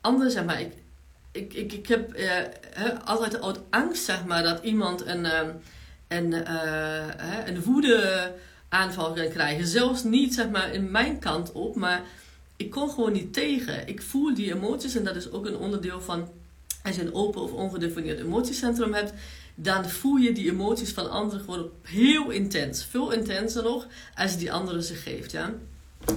andere, 0.01 0.29
zeg 0.29 0.45
maar. 0.45 0.61
Ik, 0.61 0.73
ik, 1.31 1.53
ik, 1.53 1.73
ik 1.73 1.87
heb 1.87 2.17
uh, 2.17 2.27
altijd 3.05 3.41
uit 3.41 3.59
angst, 3.69 4.03
zeg 4.03 4.25
maar, 4.25 4.43
dat 4.43 4.63
iemand 4.63 5.05
een, 5.05 5.25
um, 5.25 5.59
een, 6.07 6.31
uh, 6.31 7.45
een 7.45 7.63
woede 7.63 8.33
aanval 8.69 9.13
kan 9.13 9.29
krijgen. 9.29 9.67
Zelfs 9.67 10.03
niet, 10.03 10.33
zeg 10.33 10.49
maar, 10.49 10.73
in 10.73 10.91
mijn 10.91 11.19
kant 11.19 11.51
op, 11.51 11.75
maar 11.75 12.01
ik 12.55 12.71
kon 12.71 12.89
gewoon 12.89 13.11
niet 13.11 13.33
tegen. 13.33 13.87
Ik 13.87 14.01
voel 14.01 14.33
die 14.33 14.53
emoties 14.53 14.95
en 14.95 15.03
dat 15.03 15.15
is 15.15 15.31
ook 15.31 15.45
een 15.45 15.57
onderdeel 15.57 16.01
van 16.01 16.29
als 16.83 16.95
je 16.95 17.01
een 17.01 17.13
open 17.13 17.41
of 17.41 17.51
ongedefinieerd 17.51 18.19
emotiecentrum 18.19 18.93
hebt, 18.93 19.13
dan 19.55 19.89
voel 19.89 20.15
je 20.15 20.31
die 20.31 20.51
emoties 20.51 20.93
van 20.93 21.09
anderen 21.09 21.39
gewoon 21.39 21.69
heel 21.81 22.29
intens. 22.29 22.85
Veel 22.85 23.11
intenser 23.11 23.63
nog 23.63 23.87
als 24.15 24.37
die 24.37 24.51
andere 24.51 24.83
ze 24.83 24.93
geeft. 24.93 25.31
Ja? 25.31 25.53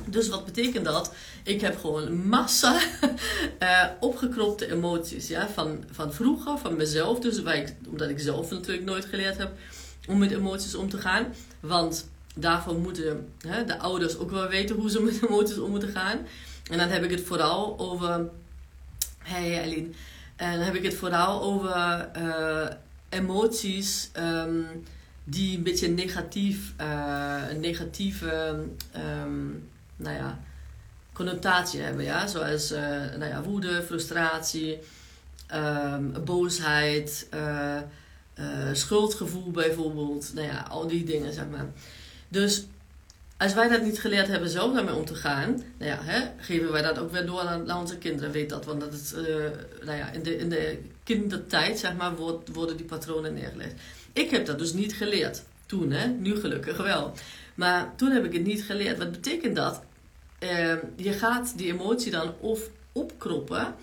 Dus 0.05 0.29
wat 0.29 0.45
betekent 0.45 0.85
dat? 0.85 1.15
Ik 1.43 1.61
heb 1.61 1.81
gewoon 1.81 2.27
massa 2.27 2.81
uh, 3.63 3.85
opgekropte 4.01 4.73
emoties. 4.73 5.29
Ja? 5.29 5.49
Van, 5.49 5.85
van 5.91 6.13
vroeger, 6.13 6.59
van 6.59 6.77
mezelf. 6.77 7.19
Dus 7.19 7.39
ik, 7.39 7.75
omdat 7.89 8.09
ik 8.09 8.19
zelf 8.19 8.51
natuurlijk 8.51 8.85
nooit 8.85 9.05
geleerd 9.05 9.39
heb 9.39 9.53
om 10.09 10.19
met 10.19 10.31
emoties 10.31 10.75
om 10.75 10.89
te 10.89 10.99
gaan. 10.99 11.35
Want 11.61 12.11
daarvoor 12.35 12.75
moeten 12.75 13.33
hè, 13.47 13.65
de 13.65 13.79
ouders 13.79 14.17
ook 14.17 14.31
wel 14.31 14.49
weten 14.49 14.77
hoe 14.77 14.91
ze 14.91 15.03
met 15.03 15.23
emoties 15.29 15.59
om 15.59 15.71
moeten 15.71 15.93
gaan. 15.93 16.19
En 16.71 16.79
dan 16.79 16.89
heb 16.89 17.05
ik 17.05 17.11
het 17.11 17.21
vooral 17.21 17.79
over. 17.79 18.29
Hey 19.19 19.59
Eileen. 19.59 19.95
En 20.37 20.53
dan 20.53 20.65
heb 20.65 20.75
ik 20.75 20.85
het 20.85 20.95
vooral 20.95 21.43
over. 21.43 22.09
Uh, 22.17 22.67
emoties 23.13 24.11
um, 24.17 24.85
die 25.25 25.57
een 25.57 25.63
beetje 25.63 25.89
negatief, 25.89 26.73
uh, 26.81 27.43
een 27.51 27.61
negatieve 27.61 28.65
um, 29.25 29.69
nou 29.97 30.17
ja, 30.17 30.39
connotatie 31.13 31.81
hebben. 31.81 32.05
Ja? 32.05 32.27
Zoals 32.27 32.73
uh, 32.73 32.79
nou 33.19 33.25
ja, 33.25 33.43
woede, 33.43 33.83
frustratie, 33.83 34.79
um, 35.55 36.25
boosheid, 36.25 37.29
uh, 37.35 37.79
schuldgevoel 38.73 39.51
bijvoorbeeld. 39.51 40.31
Nou 40.35 40.47
ja, 40.47 40.67
al 40.69 40.87
die 40.87 41.05
dingen 41.05 41.33
zeg 41.33 41.49
maar. 41.51 41.67
Dus 42.29 42.67
als 43.37 43.55
wij 43.55 43.69
dat 43.69 43.83
niet 43.83 44.01
geleerd 44.01 44.29
hebben 44.29 44.49
zelf 44.49 44.75
daarmee 44.75 44.95
om 44.95 45.05
te 45.05 45.15
gaan, 45.15 45.63
nou 45.79 45.91
ja, 45.91 45.99
hè, 46.03 46.29
geven 46.39 46.73
wij 46.73 46.83
dat 46.83 46.99
ook 46.99 47.13
weer 47.13 47.27
door 47.27 47.41
aan, 47.41 47.73
onze 47.73 47.99
kinderen. 47.99 48.31
Weet 48.31 48.49
dat, 48.49 48.65
want 48.65 48.81
dat 48.81 49.15
uh, 49.17 49.25
nou 49.85 49.99
ja, 49.99 50.11
in 50.11 50.23
de, 50.23 50.37
in 50.37 50.49
de 50.49 50.79
kindertijd, 51.03 51.79
zeg 51.79 51.97
maar, 51.97 52.15
worden 52.53 52.77
die 52.77 52.87
patronen 52.87 53.35
neergelegd. 53.35 53.75
Ik 54.13 54.31
heb 54.31 54.47
dat 54.47 54.59
dus 54.59 54.73
niet 54.73 54.95
geleerd. 54.95 55.43
Toen, 55.67 55.91
hè, 55.91 56.07
nu 56.07 56.37
gelukkig 56.37 56.77
wel. 56.77 57.15
Maar 57.55 57.93
toen 57.97 58.11
heb 58.11 58.25
ik 58.25 58.33
het 58.33 58.45
niet 58.45 58.63
geleerd. 58.63 58.99
Wat 58.99 59.11
betekent 59.11 59.57
dat? 59.57 59.83
Uh, 60.41 60.75
je 60.97 61.13
gaat 61.13 61.53
die 61.57 61.73
emotie 61.73 62.11
dan 62.11 62.35
of 62.41 62.69
opkroppen. 62.93 63.75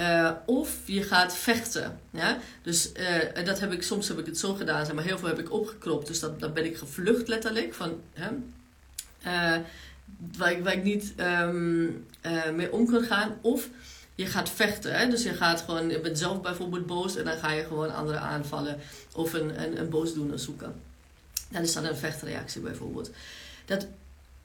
Uh, 0.00 0.30
of 0.46 0.78
je 0.84 1.02
gaat 1.02 1.36
vechten. 1.36 2.00
Ja? 2.10 2.38
Dus 2.62 2.92
uh, 3.36 3.44
dat 3.44 3.60
heb 3.60 3.72
ik, 3.72 3.82
soms 3.82 4.08
heb 4.08 4.18
ik 4.18 4.26
het 4.26 4.38
zo 4.38 4.54
gedaan, 4.54 4.86
zeg 4.86 4.94
maar 4.94 5.04
heel 5.04 5.18
veel 5.18 5.28
heb 5.28 5.38
ik 5.38 5.52
opgekropt. 5.52 6.06
Dus 6.06 6.20
dat, 6.20 6.40
dan 6.40 6.52
ben 6.52 6.64
ik 6.64 6.76
gevlucht 6.76 7.28
letterlijk. 7.28 7.74
Van, 7.74 8.00
hè, 8.12 8.28
uh, 9.26 9.64
waar, 10.36 10.52
ik, 10.52 10.64
waar 10.64 10.72
ik 10.72 10.82
niet 10.82 11.14
uh, 11.16 11.50
mee 12.54 12.72
om 12.72 12.86
kan 12.86 13.02
gaan. 13.02 13.38
Of 13.40 13.68
je 14.18 14.26
gaat 14.26 14.50
vechten. 14.50 14.98
Hè? 14.98 15.08
Dus 15.08 15.22
je 15.22 15.34
gaat 15.34 15.60
gewoon, 15.60 15.88
je 15.88 16.00
bent 16.00 16.18
zelf 16.18 16.40
bijvoorbeeld 16.40 16.86
boos 16.86 17.16
en 17.16 17.24
dan 17.24 17.36
ga 17.36 17.52
je 17.52 17.64
gewoon 17.64 17.94
anderen 17.94 18.20
aanvallen 18.20 18.78
of 19.14 19.32
een, 19.32 19.78
een, 19.80 19.88
boosdoener 19.88 20.38
zoeken. 20.38 20.74
Dat 21.48 21.62
is 21.62 21.72
dan 21.72 21.84
een 21.84 21.96
vechtreactie 21.96 22.60
bijvoorbeeld. 22.60 23.10
Dat, 23.64 23.86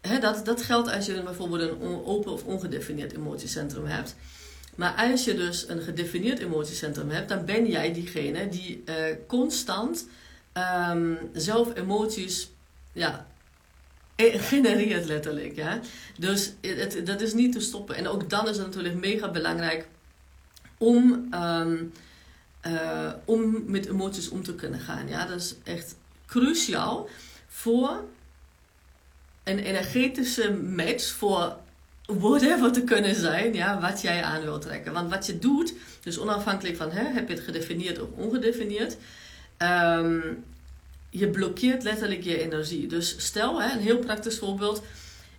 hè, 0.01 0.19
dat, 0.19 0.45
dat 0.45 0.61
geldt 0.61 0.91
als 0.91 1.05
je 1.05 1.23
bijvoorbeeld 1.23 1.61
een 1.61 2.05
open 2.05 2.31
of 2.31 2.43
ongedefinieerd 2.43 3.13
emotiecentrum 3.13 3.85
hebt. 3.85 4.15
Maar 4.75 5.09
als 5.11 5.23
je 5.23 5.35
dus 5.35 5.69
een 5.69 5.81
gedefinieerd 5.81 6.39
emotiecentrum 6.39 7.09
hebt, 7.09 7.29
dan 7.29 7.45
ben 7.45 7.67
jij 7.67 7.93
diegene 7.93 8.49
die 8.49 8.83
uh, 8.85 8.95
constant 9.27 10.07
um, 10.89 11.17
zelf 11.33 11.75
emoties 11.75 12.49
ja, 12.91 13.27
genereert 14.15 15.05
letterlijk. 15.05 15.55
Ja? 15.55 15.79
Dus 16.17 16.53
het, 16.61 17.05
dat 17.05 17.21
is 17.21 17.33
niet 17.33 17.51
te 17.51 17.59
stoppen. 17.59 17.95
En 17.95 18.07
ook 18.07 18.29
dan 18.29 18.47
is 18.47 18.57
het 18.57 18.65
natuurlijk 18.65 18.95
mega 18.95 19.31
belangrijk 19.31 19.87
om, 20.77 21.27
um, 21.33 21.91
uh, 22.67 23.11
om 23.25 23.63
met 23.65 23.87
emoties 23.87 24.29
om 24.29 24.43
te 24.43 24.55
kunnen 24.55 24.79
gaan. 24.79 25.07
Ja? 25.07 25.25
Dat 25.25 25.39
is 25.39 25.55
echt 25.63 25.95
cruciaal 26.25 27.09
voor 27.47 28.03
een 29.43 29.59
energetische 29.59 30.53
match, 30.53 31.11
voor 31.11 31.57
whatever 32.05 32.71
te 32.71 32.83
kunnen 32.83 33.15
zijn, 33.15 33.53
ja, 33.53 33.79
wat 33.79 34.01
jij 34.01 34.23
aan 34.23 34.41
wilt 34.41 34.61
trekken. 34.61 34.93
Want 34.93 35.09
wat 35.09 35.25
je 35.25 35.39
doet, 35.39 35.73
dus 36.03 36.19
onafhankelijk 36.19 36.77
van 36.77 36.91
hè, 36.91 37.03
heb 37.03 37.27
je 37.27 37.33
het 37.33 37.43
gedefinieerd 37.43 38.01
of 38.01 38.07
ongedefinieerd, 38.15 38.97
um, 39.57 40.43
je 41.13 41.29
blokkeert 41.29 41.83
letterlijk 41.83 42.23
je 42.23 42.41
energie. 42.41 42.87
Dus 42.87 43.15
stel, 43.17 43.61
hè, 43.61 43.73
een 43.73 43.81
heel 43.81 43.97
praktisch 43.97 44.37
voorbeeld. 44.37 44.83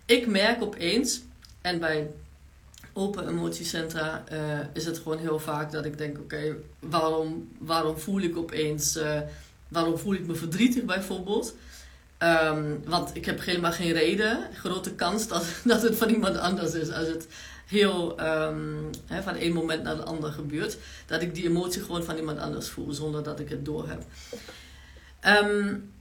Ik 0.05 0.27
merk 0.27 0.61
opeens, 0.61 1.21
en 1.61 1.79
bij 1.79 2.11
open 2.93 3.27
emotiecentra 3.27 4.23
uh, 4.31 4.59
is 4.73 4.85
het 4.85 4.97
gewoon 4.97 5.17
heel 5.17 5.39
vaak 5.39 5.71
dat 5.71 5.85
ik 5.85 5.97
denk: 5.97 6.19
oké, 6.19 6.55
waarom, 6.79 7.49
waarom 7.57 7.97
voel 7.97 8.19
ik 8.19 8.37
opeens, 8.37 8.97
uh, 8.97 9.19
waarom 9.67 9.97
voel 9.97 10.13
ik 10.13 10.27
me 10.27 10.35
verdrietig 10.35 10.83
bijvoorbeeld? 10.83 11.55
Um, 12.19 12.81
want 12.85 13.15
ik 13.15 13.25
heb 13.25 13.43
helemaal 13.43 13.71
geen 13.71 13.91
reden. 13.91 14.49
Grote 14.53 14.93
kans 14.93 15.27
dat, 15.33 15.45
dat 15.63 15.81
het 15.81 15.95
van 15.95 16.09
iemand 16.09 16.37
anders 16.37 16.73
is. 16.73 16.91
Als 16.91 17.07
het 17.07 17.27
heel 17.65 18.15
hè, 19.05 19.21
van 19.23 19.35
een 19.39 19.53
moment 19.53 19.83
naar 19.83 19.95
het 19.95 20.05
andere 20.05 20.31
gebeurt. 20.31 20.77
Dat 21.05 21.21
ik 21.21 21.35
die 21.35 21.45
emotie 21.45 21.81
gewoon 21.81 22.03
van 22.03 22.17
iemand 22.17 22.39
anders 22.39 22.69
voel 22.69 22.91
zonder 22.91 23.23
dat 23.23 23.39
ik 23.39 23.49
het 23.49 23.65
door 23.65 23.87
heb. 23.87 24.03
Um, 25.27 25.91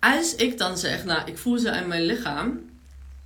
als 0.00 0.34
ik 0.34 0.58
dan 0.58 0.78
zeg, 0.78 1.04
nou, 1.04 1.30
ik 1.30 1.38
voel 1.38 1.58
ze 1.58 1.68
in 1.68 1.88
mijn 1.88 2.02
lichaam, 2.02 2.70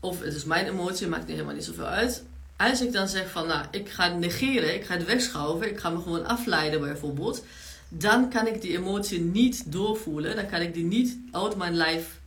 of 0.00 0.20
het 0.20 0.34
is 0.34 0.44
mijn 0.44 0.66
emotie, 0.66 1.06
maakt 1.06 1.22
niet 1.22 1.32
helemaal 1.32 1.54
niet 1.54 1.64
zoveel 1.64 1.86
uit. 1.86 2.24
Als 2.56 2.80
ik 2.80 2.92
dan 2.92 3.08
zeg 3.08 3.30
van, 3.30 3.46
nou, 3.46 3.66
ik 3.70 3.88
ga 3.88 4.04
het 4.10 4.18
negeren, 4.18 4.74
ik 4.74 4.84
ga 4.84 4.94
het 4.94 5.04
wegschuiven, 5.04 5.70
ik 5.70 5.78
ga 5.78 5.90
me 5.90 6.00
gewoon 6.00 6.26
afleiden 6.26 6.80
bijvoorbeeld, 6.80 7.44
dan 7.88 8.30
kan 8.30 8.46
ik 8.46 8.60
die 8.60 8.76
emotie 8.76 9.20
niet 9.20 9.72
doorvoelen, 9.72 10.36
dan 10.36 10.46
kan 10.46 10.60
ik 10.60 10.74
die 10.74 10.84
niet 10.84 11.18
uit 11.30 11.56
mijn 11.56 11.74
lijf 11.74 12.18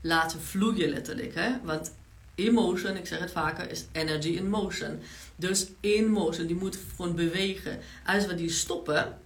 laten 0.00 0.40
vloeien 0.40 0.88
letterlijk. 0.88 1.34
Hè? 1.34 1.50
Want 1.62 1.92
emotion, 2.34 2.96
ik 2.96 3.06
zeg 3.06 3.18
het 3.18 3.30
vaker, 3.30 3.70
is 3.70 3.84
energy 3.92 4.28
in 4.28 4.48
motion. 4.48 5.00
Dus 5.36 5.66
in 5.80 6.10
motion, 6.10 6.46
die 6.46 6.56
moet 6.56 6.78
gewoon 6.96 7.14
bewegen. 7.14 7.78
Als 8.06 8.26
we 8.26 8.34
die 8.34 8.50
stoppen, 8.50 9.18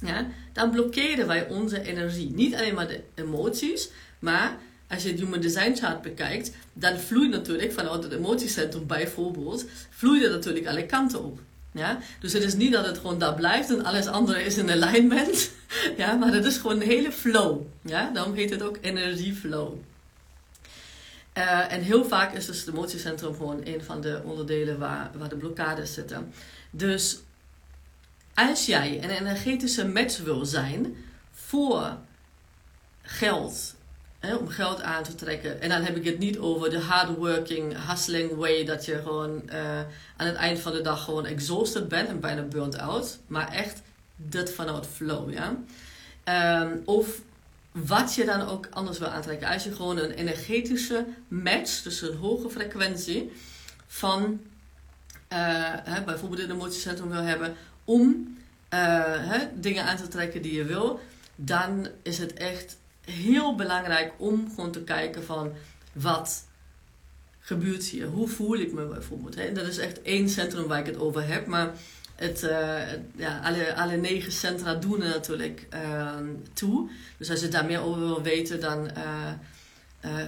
ja, 0.00 0.26
dan 0.52 0.70
blokkeren 0.70 1.26
wij 1.26 1.48
onze 1.48 1.82
energie. 1.82 2.30
Niet 2.30 2.54
alleen 2.54 2.74
maar 2.74 2.88
de 2.88 3.00
emoties, 3.14 3.90
maar 4.18 4.56
als 4.88 5.02
je 5.02 5.08
het 5.08 5.18
Human 5.18 5.40
Design 5.40 5.74
Chart 5.74 6.02
bekijkt, 6.02 6.50
dan 6.72 6.98
vloeit 6.98 7.30
natuurlijk 7.30 7.72
vanuit 7.72 8.02
het 8.02 8.12
emotiecentrum 8.12 8.86
bijvoorbeeld, 8.86 9.64
vloeit 9.90 10.22
het 10.22 10.32
natuurlijk 10.32 10.66
alle 10.66 10.86
kanten 10.86 11.24
op. 11.24 11.40
Ja? 11.72 11.98
Dus 12.20 12.32
het 12.32 12.42
is 12.42 12.54
niet 12.54 12.72
dat 12.72 12.86
het 12.86 12.98
gewoon 12.98 13.18
daar 13.18 13.34
blijft 13.34 13.70
en 13.70 13.84
alles 13.84 14.06
andere 14.06 14.42
is 14.42 14.56
in 14.56 14.70
alignment. 14.70 15.50
Ja? 15.96 16.14
Maar 16.14 16.32
het 16.32 16.44
is 16.44 16.56
gewoon 16.56 16.80
een 16.80 16.86
hele 16.86 17.12
flow. 17.12 17.60
Ja? 17.82 18.10
Daarom 18.10 18.34
heet 18.34 18.50
het 18.50 18.62
ook 18.62 18.78
energieflow. 18.80 19.74
Uh, 21.38 21.72
en 21.72 21.82
heel 21.82 22.04
vaak 22.04 22.34
is 22.34 22.46
dus 22.46 22.60
het 22.60 22.68
emotiecentrum 22.68 23.34
gewoon 23.34 23.60
een 23.64 23.82
van 23.84 24.00
de 24.00 24.20
onderdelen 24.24 24.78
waar, 24.78 25.10
waar 25.14 25.28
de 25.28 25.36
blokkades 25.36 25.94
zitten. 25.94 26.32
Dus 26.70 27.18
als 28.36 28.66
jij 28.66 29.02
een 29.02 29.10
energetische 29.10 29.88
match 29.88 30.18
wil 30.18 30.44
zijn 30.44 30.96
voor 31.32 31.96
geld, 33.02 33.74
hè, 34.18 34.34
om 34.34 34.48
geld 34.48 34.82
aan 34.82 35.02
te 35.02 35.14
trekken. 35.14 35.60
En 35.60 35.68
dan 35.68 35.82
heb 35.82 35.96
ik 35.96 36.04
het 36.04 36.18
niet 36.18 36.38
over 36.38 36.70
de 36.70 36.80
hardworking, 36.80 37.86
hustling 37.88 38.34
way, 38.34 38.64
dat 38.64 38.84
je 38.84 39.00
gewoon 39.02 39.42
uh, 39.46 39.78
aan 40.16 40.26
het 40.26 40.34
eind 40.34 40.58
van 40.58 40.72
de 40.72 40.80
dag 40.80 41.04
gewoon 41.04 41.26
exhausted 41.26 41.88
bent 41.88 42.08
en 42.08 42.20
bijna 42.20 42.42
burnt 42.42 42.78
out. 42.78 43.18
Maar 43.26 43.52
echt 43.52 43.82
dat 44.16 44.50
vanuit 44.50 44.86
flow, 44.86 45.32
ja. 45.32 45.56
Um, 46.62 46.82
of 46.84 47.20
wat 47.72 48.14
je 48.14 48.24
dan 48.24 48.40
ook 48.40 48.68
anders 48.70 48.98
wil 48.98 49.08
aantrekken. 49.08 49.48
Als 49.48 49.64
je 49.64 49.74
gewoon 49.74 49.98
een 49.98 50.10
energetische 50.10 51.06
match, 51.28 51.82
dus 51.82 52.02
een 52.02 52.16
hoge 52.16 52.50
frequentie 52.50 53.32
van 53.86 54.40
uh, 55.32 55.38
hè, 55.82 56.02
bijvoorbeeld 56.02 56.40
een 56.40 56.50
emotiecentrum 56.50 57.08
wil 57.08 57.22
hebben, 57.22 57.56
om 57.86 58.36
hè, 58.68 59.38
dingen 59.54 59.84
aan 59.84 59.96
te 59.96 60.08
trekken 60.08 60.42
die 60.42 60.54
je 60.54 60.64
wil, 60.64 61.00
dan 61.36 61.88
is 62.02 62.18
het 62.18 62.32
echt 62.32 62.76
heel 63.04 63.54
belangrijk 63.54 64.12
om 64.16 64.50
gewoon 64.54 64.72
te 64.72 64.82
kijken 64.82 65.24
van 65.24 65.52
wat 65.92 66.44
gebeurt 67.40 67.84
hier? 67.84 68.06
Hoe 68.06 68.28
voel 68.28 68.56
ik 68.56 68.72
me 68.72 68.86
bijvoorbeeld? 68.86 69.34
Hè? 69.34 69.52
Dat 69.52 69.66
is 69.66 69.78
echt 69.78 70.02
één 70.02 70.28
centrum 70.28 70.66
waar 70.66 70.78
ik 70.78 70.86
het 70.86 70.98
over 70.98 71.26
heb, 71.26 71.46
maar 71.46 71.72
het, 72.14 72.42
uh, 72.42 72.92
ja, 73.16 73.40
alle, 73.44 73.74
alle 73.74 73.96
negen 73.96 74.32
centra 74.32 74.74
doen 74.74 75.02
er 75.02 75.08
natuurlijk 75.08 75.66
uh, 75.74 76.16
toe. 76.52 76.90
Dus 77.16 77.30
als 77.30 77.40
je 77.40 77.48
daar 77.48 77.64
meer 77.64 77.80
over 77.80 78.00
wil 78.00 78.22
weten, 78.22 78.60
dan 78.60 78.90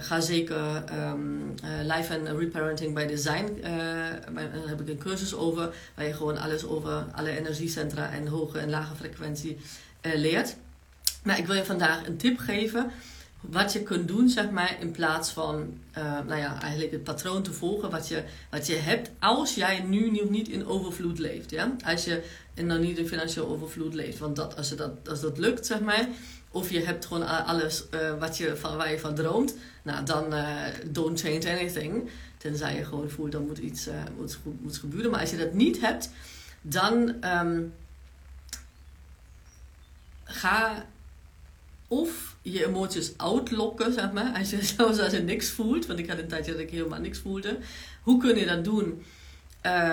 ga 0.01 0.19
zeker 0.19 0.83
um, 1.11 1.55
Life 1.83 2.17
and 2.17 2.39
Reparenting 2.39 2.93
by 2.93 3.05
Design. 3.05 3.61
daar 3.61 4.67
heb 4.67 4.81
ik 4.81 4.87
een 4.87 4.97
cursus 4.97 5.35
over, 5.35 5.73
waar 5.95 6.05
je 6.05 6.13
gewoon 6.13 6.37
alles 6.37 6.65
over 6.65 7.05
alle 7.15 7.37
energiecentra 7.37 8.11
en 8.11 8.27
hoge 8.27 8.59
en 8.59 8.69
lage 8.69 8.95
frequentie 8.95 9.57
leert. 10.01 10.55
Maar 11.23 11.37
ik 11.37 11.45
wil 11.45 11.55
je 11.55 11.65
vandaag 11.65 12.07
een 12.07 12.17
tip 12.17 12.37
geven 12.37 12.91
wat 13.41 13.73
je 13.73 13.83
kunt 13.83 14.07
doen, 14.07 14.29
zeg 14.29 14.49
maar, 14.49 14.77
in 14.79 14.91
plaats 14.91 15.31
van, 15.31 15.79
uh, 15.97 16.03
nou 16.03 16.35
ja, 16.35 16.61
eigenlijk 16.61 16.91
het 16.91 17.03
patroon 17.03 17.43
te 17.43 17.53
volgen 17.53 17.89
wat 17.89 18.07
je, 18.07 18.23
wat 18.49 18.67
je 18.67 18.75
hebt 18.75 19.09
als 19.19 19.55
jij 19.55 19.79
nu 19.79 20.11
nog 20.11 20.29
niet 20.29 20.47
in 20.47 20.65
overvloed 20.65 21.19
leeft. 21.19 21.49
Ja? 21.49 21.75
Als 21.85 22.05
je 22.05 22.23
nog 22.55 22.79
niet 22.79 22.97
in 22.97 23.07
financieel 23.07 23.47
overvloed 23.47 23.93
leeft. 23.93 24.17
Want 24.19 24.35
dat, 24.35 24.55
als, 24.55 24.69
je 24.69 24.75
dat, 24.75 25.09
als 25.09 25.21
dat 25.21 25.37
lukt, 25.37 25.65
zeg 25.65 25.79
maar, 25.79 26.07
of 26.51 26.69
je 26.69 26.79
hebt 26.79 27.05
gewoon 27.05 27.45
alles 27.45 27.83
uh, 27.93 28.19
wat 28.19 28.37
je, 28.37 28.55
van, 28.55 28.77
waar 28.77 28.91
je 28.91 28.99
van 28.99 29.15
droomt, 29.15 29.55
nou 29.83 30.05
dan 30.05 30.33
uh, 30.33 30.65
don't 30.85 31.21
change 31.21 31.49
anything. 31.49 32.09
Tenzij 32.37 32.75
je 32.75 32.85
gewoon 32.85 33.09
voelt 33.09 33.31
dat 33.31 33.47
moet 33.47 33.57
iets 33.57 33.89
moet, 34.17 34.37
moet 34.43 34.77
gebeuren. 34.77 35.11
Maar 35.11 35.19
als 35.19 35.29
je 35.29 35.37
dat 35.37 35.53
niet 35.53 35.81
hebt, 35.81 36.09
dan 36.61 37.25
um, 37.25 37.73
ga 40.23 40.85
of 41.87 42.28
je 42.41 42.65
emoties 42.65 43.13
uitlokken, 43.17 43.93
zeg 43.93 44.11
maar. 44.11 44.37
Als 44.37 44.49
je 44.49 44.63
zelfs 44.75 44.99
als 44.99 45.11
je 45.11 45.19
niks 45.19 45.49
voelt, 45.49 45.85
want 45.85 45.99
ik 45.99 46.09
had 46.09 46.19
een 46.19 46.27
tijdje 46.27 46.51
dat 46.51 46.61
ik 46.61 46.69
helemaal 46.69 46.99
niks 46.99 47.19
voelde. 47.19 47.57
Hoe 48.01 48.19
kun 48.19 48.35
je 48.35 48.45
dat 48.45 48.63
doen? 48.63 49.03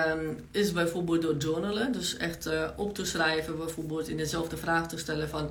Um, 0.07 0.39
is 0.51 0.71
bijvoorbeeld 0.71 1.21
door 1.21 1.37
journalen. 1.37 1.91
Dus 1.91 2.17
echt 2.17 2.47
uh, 2.47 2.69
op 2.75 2.95
te 2.95 3.05
schrijven, 3.05 3.57
bijvoorbeeld 3.57 4.07
in 4.07 4.17
dezelfde 4.17 4.57
vraag 4.57 4.87
te 4.87 4.97
stellen 4.97 5.29
van... 5.29 5.49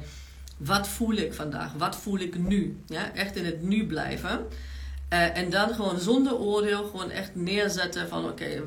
Wat 0.57 0.88
voel 0.88 1.12
ik 1.12 1.35
vandaag? 1.35 1.73
Wat 1.73 1.97
voel 1.97 2.19
ik 2.19 2.38
nu? 2.38 2.76
Ja, 2.87 3.15
echt 3.15 3.37
in 3.37 3.45
het 3.45 3.62
nu 3.62 3.87
blijven. 3.87 4.47
Uh, 5.12 5.37
en 5.37 5.50
dan 5.50 5.75
gewoon 5.75 6.00
zonder 6.00 6.35
oordeel 6.38 6.85
gewoon 6.85 7.11
echt 7.11 7.35
neerzetten 7.35 8.09
van... 8.09 8.25
Oké, 8.25 8.62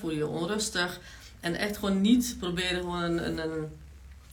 voel 0.00 0.10
je 0.10 0.16
je 0.16 0.26
onrustig? 0.26 1.00
En 1.40 1.54
echt 1.54 1.76
gewoon 1.76 2.00
niet 2.00 2.36
proberen 2.38 2.80
gewoon 2.80 3.18
een, 3.18 3.38
een 3.38 3.68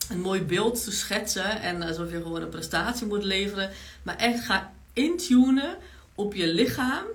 een 0.10 0.22
mooi 0.22 0.42
beeld 0.42 0.84
te 0.84 0.92
schetsen 0.92 1.62
en 1.62 1.82
alsof 1.82 2.12
je 2.12 2.22
gewoon 2.22 2.42
een 2.42 2.50
prestatie 2.50 3.08
moet 3.08 3.24
leveren. 3.24 3.70
Maar 4.04 4.16
echt 4.16 4.44
ga 4.46 4.72
intunen 4.94 5.78
op 6.16 6.34
je 6.34 6.48
lichaam. 6.48 7.06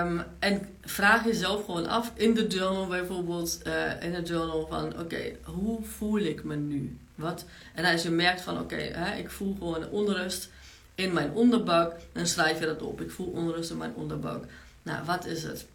Um, 0.00 0.24
en 0.38 0.68
vraag 0.84 1.24
jezelf 1.24 1.64
gewoon 1.64 1.86
af 1.86 2.12
in 2.14 2.34
de 2.34 2.46
journal 2.46 2.86
bijvoorbeeld, 2.86 3.60
uh, 3.66 4.02
in 4.02 4.14
het 4.14 4.28
journal 4.28 4.66
van 4.66 5.00
oké, 5.00 5.22
hoe 5.44 5.84
voel 5.84 6.18
ik 6.18 6.44
me 6.44 6.56
nu? 6.56 6.98
Wat? 7.14 7.44
En 7.74 7.84
als 7.84 8.02
je 8.02 8.10
merkt 8.10 8.40
van 8.40 8.60
oké, 8.60 8.76
ik 9.18 9.30
voel 9.30 9.56
gewoon 9.58 9.88
onrust 9.88 10.50
in 10.94 11.12
mijn 11.12 11.30
onderbuik, 11.32 11.92
dan 12.12 12.26
schrijf 12.26 12.60
je 12.60 12.66
dat 12.66 12.82
op. 12.82 13.00
Ik 13.00 13.10
voel 13.10 13.26
onrust 13.26 13.70
in 13.70 13.76
mijn 13.76 13.94
onderbuik. 13.94 14.44
Nou, 14.82 15.04
wat 15.04 15.24
is 15.24 15.42
het? 15.42 15.66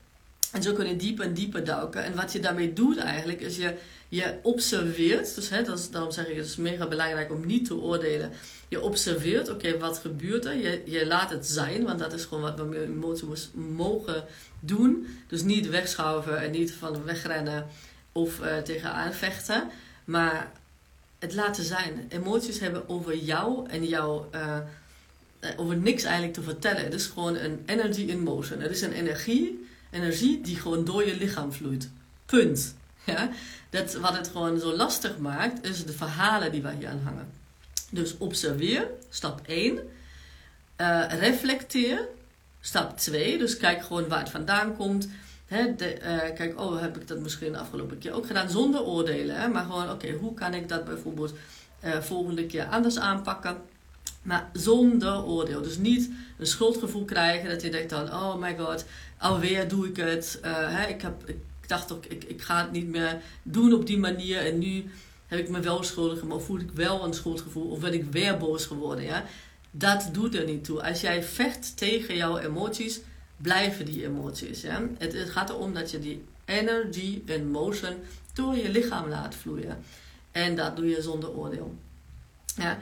En 0.52 0.64
zo 0.64 0.74
kun 0.74 0.88
je 0.88 0.96
dieper 0.96 1.26
en 1.26 1.34
dieper 1.34 1.64
duiken. 1.64 2.04
En 2.04 2.16
wat 2.16 2.32
je 2.32 2.40
daarmee 2.40 2.74
doet 2.74 2.98
eigenlijk, 2.98 3.42
is 3.42 3.58
je, 3.58 3.74
je 4.08 4.40
observeert. 4.42 5.36
Dus 5.36 5.50
hè, 5.50 5.64
dat 5.64 5.80
is, 5.80 5.90
daarom 5.90 6.12
zeg 6.12 6.28
ik, 6.28 6.36
het 6.36 6.46
is 6.46 6.56
mega 6.56 6.88
belangrijk 6.88 7.32
om 7.32 7.46
niet 7.46 7.66
te 7.66 7.76
oordelen. 7.76 8.32
Je 8.68 8.82
observeert, 8.82 9.50
oké, 9.50 9.78
wat 9.78 9.98
gebeurt 9.98 10.46
er? 10.46 10.56
Je, 10.56 10.82
je 10.86 11.08
laat 11.08 11.30
het 11.30 11.48
zijn, 11.48 11.84
want 11.84 12.00
dat 12.00 12.14
is 12.14 12.24
gewoon 12.24 12.44
wat 12.44 12.58
we 12.58 12.64
met 12.64 12.82
emoties 12.82 13.50
mogen 13.54 14.24
doen. 14.60 15.08
Dus 15.28 15.42
niet 15.42 15.70
wegschuiven 15.70 16.42
en 16.42 16.52
niet 16.52 16.72
van 16.72 17.04
wegrennen 17.04 17.68
of 18.12 18.40
uh, 18.40 18.58
tegenaan 18.58 19.14
vechten. 19.14 19.70
Maar 20.06 20.52
het 21.20 21.34
laten 21.34 21.64
zijn. 21.64 22.06
Emoties 22.10 22.60
hebben 22.60 22.90
over 22.90 23.16
jou 23.16 23.70
en 23.70 23.86
jouw... 23.86 24.30
Uh, 24.36 24.58
over 25.58 25.78
niks 25.78 26.04
eigenlijk 26.04 26.34
te 26.34 26.42
vertellen. 26.42 26.84
Het 26.84 26.94
is 26.94 27.06
gewoon 27.06 27.36
een 27.36 27.64
energy 27.66 28.02
in 28.02 28.20
motion. 28.20 28.60
Het 28.60 28.72
is 28.72 28.82
een 28.82 28.92
energie 28.92 29.68
energie 29.90 30.42
die 30.42 30.56
gewoon 30.56 30.86
door 30.86 31.06
je 31.06 31.16
lichaam 31.16 31.54
vloeit. 31.54 31.90
Punt. 32.26 32.76
Ja? 33.04 33.30
Dat, 33.70 33.94
wat 33.94 34.18
het 34.18 34.28
gewoon 34.28 34.60
zo 34.60 34.76
lastig 34.76 35.18
maakt, 35.18 35.66
is 35.68 35.86
de 35.86 35.94
verhalen 35.94 36.52
die 36.52 36.62
wij 36.62 36.76
hier 36.76 36.90
aan 36.90 37.02
hangen. 37.04 37.28
Dus 37.92 38.18
observeer, 38.18 38.88
stap 39.10 39.42
1. 39.46 39.80
Uh, 40.78 41.06
reflecteer, 41.20 42.08
stap 42.62 42.98
2. 42.98 43.38
Dus 43.38 43.58
kijk 43.58 43.84
gewoon 43.84 44.08
waar 44.08 44.20
het 44.20 44.30
vandaan 44.30 44.76
komt. 44.76 45.10
De, 45.78 45.98
uh, 46.02 46.36
kijk, 46.36 46.60
oh, 46.60 46.82
heb 46.82 46.98
ik 46.98 47.08
dat 47.08 47.20
misschien 47.20 47.52
de 47.52 47.58
afgelopen 47.58 47.98
keer 47.98 48.14
ook 48.14 48.26
gedaan 48.26 48.50
zonder 48.50 48.82
oordelen. 48.82 49.36
Hè? 49.36 49.48
Maar 49.48 49.64
gewoon, 49.64 49.92
oké, 49.92 50.12
hoe 50.12 50.34
kan 50.34 50.54
ik 50.54 50.70
dat 50.70 50.86
bijvoorbeeld 50.86 51.34
uh, 51.84 51.98
volgende 51.98 52.46
keer 52.46 52.66
anders 52.66 53.00
aanpakken? 53.00 53.58
Maar 54.22 54.50
zonder 54.54 55.24
oordeel. 55.24 55.62
Dus 55.62 55.78
niet 55.78 56.10
een 56.38 56.48
schuldgevoel 56.48 57.06
krijgen 57.06 57.50
dat 57.50 57.62
je 57.62 57.70
denkt 57.70 57.90
dan, 57.90 58.14
oh 58.14 58.36
my 58.36 58.58
god, 58.58 58.86
alweer 59.18 59.68
doe 59.68 59.88
ik 59.88 59.96
het. 59.96 60.40
Uh, 60.46 60.52
hè, 60.54 60.88
ik, 60.88 61.02
heb, 61.02 61.24
ik 61.26 61.38
dacht 61.68 61.92
ook, 61.92 62.06
ik, 62.06 62.24
ik 62.24 62.42
ga 62.42 62.62
het 62.62 62.72
niet 62.72 62.88
meer 62.88 63.22
doen 63.44 63.74
op 63.74 63.88
die 63.88 63.98
manier. 63.98 64.46
En 64.46 64.60
nu 64.60 64.86
heb 65.28 65.40
ik 65.40 65.50
me 65.50 65.60
wel 65.60 65.84
schuldig, 65.84 66.24
maar 66.24 66.40
voel 66.40 66.60
ik 66.60 66.72
wel 66.72 67.04
een 67.04 67.14
schuldgevoel 67.14 67.70
of 67.70 67.80
ben 67.80 67.94
ik 67.94 68.12
weer 68.12 68.38
boos 68.38 68.66
geworden. 68.66 69.04
Ja? 69.04 69.26
Dat 69.72 70.10
doet 70.12 70.36
er 70.36 70.46
niet 70.46 70.64
toe. 70.64 70.84
Als 70.84 71.02
jij 71.02 71.24
vecht 71.24 71.78
tegen 71.78 72.16
jouw 72.16 72.38
emoties, 72.38 73.00
blijven 73.38 73.86
die 73.86 74.06
emoties. 74.06 74.62
Het, 74.98 75.14
het 75.14 75.30
gaat 75.30 75.50
erom 75.50 75.74
dat 75.74 75.92
je 75.92 76.00
die 76.00 76.24
energy 76.46 77.22
en 77.26 77.52
motion 77.52 77.94
door 78.34 78.56
je 78.56 78.70
lichaam 78.70 79.10
laat 79.10 79.36
vloeien. 79.36 79.84
En 80.32 80.56
dat 80.56 80.76
doe 80.76 80.90
je 80.90 81.02
zonder 81.02 81.30
oordeel. 81.30 81.76
Ja? 82.56 82.80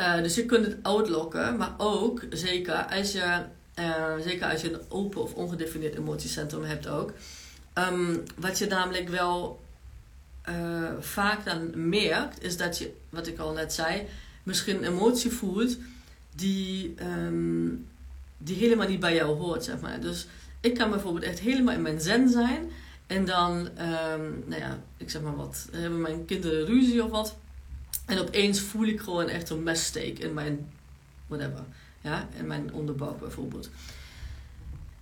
Uh, 0.00 0.22
dus 0.22 0.34
je 0.34 0.46
kunt 0.46 0.66
het 0.66 0.76
uitlokken, 0.82 1.56
maar 1.56 1.74
ook 1.78 2.22
zeker 2.30 2.74
als 2.74 3.12
je, 3.12 3.42
uh, 3.78 4.14
zeker 4.24 4.50
als 4.50 4.60
je 4.60 4.72
een 4.72 4.80
open 4.88 5.22
of 5.22 5.34
ongedefinieerd 5.34 5.94
emotiecentrum 5.94 6.62
hebt 6.62 6.88
ook. 6.88 7.12
Um, 7.74 8.22
wat 8.36 8.58
je 8.58 8.66
namelijk 8.66 9.08
wel 9.08 9.60
uh, 10.48 10.90
vaak 11.00 11.44
dan 11.44 11.88
merkt, 11.88 12.42
is 12.42 12.56
dat 12.56 12.78
je, 12.78 12.92
wat 13.08 13.26
ik 13.26 13.38
al 13.38 13.52
net 13.52 13.72
zei, 13.72 14.06
misschien 14.42 14.76
een 14.76 14.92
emotie 14.92 15.30
voelt 15.30 15.76
die, 16.34 16.94
um, 17.02 17.86
die 18.38 18.56
helemaal 18.56 18.88
niet 18.88 19.00
bij 19.00 19.14
jou 19.14 19.38
hoort, 19.38 19.64
zeg 19.64 19.80
maar. 19.80 20.00
Dus 20.00 20.26
ik 20.60 20.74
kan 20.74 20.90
bijvoorbeeld 20.90 21.24
echt 21.24 21.38
helemaal 21.38 21.74
in 21.74 21.82
mijn 21.82 22.00
zen 22.00 22.28
zijn. 22.28 22.70
En 23.06 23.24
dan, 23.24 23.56
um, 23.58 24.44
nou 24.46 24.60
ja, 24.60 24.78
ik 24.96 25.10
zeg 25.10 25.22
maar 25.22 25.36
wat, 25.36 25.68
hebben 25.72 26.00
mijn 26.00 26.24
kinderen 26.24 26.66
ruzie 26.66 27.04
of 27.04 27.10
wat. 27.10 27.36
En 28.10 28.18
opeens 28.18 28.60
voel 28.60 28.86
ik 28.86 29.00
gewoon 29.00 29.28
echt 29.28 29.50
een 29.50 29.62
messteek 29.62 30.18
in 30.18 30.34
mijn, 30.34 30.72
whatever, 31.26 31.64
ja, 32.00 32.28
in 32.38 32.46
mijn 32.46 32.72
onderbuik 32.72 33.18
bijvoorbeeld. 33.20 33.70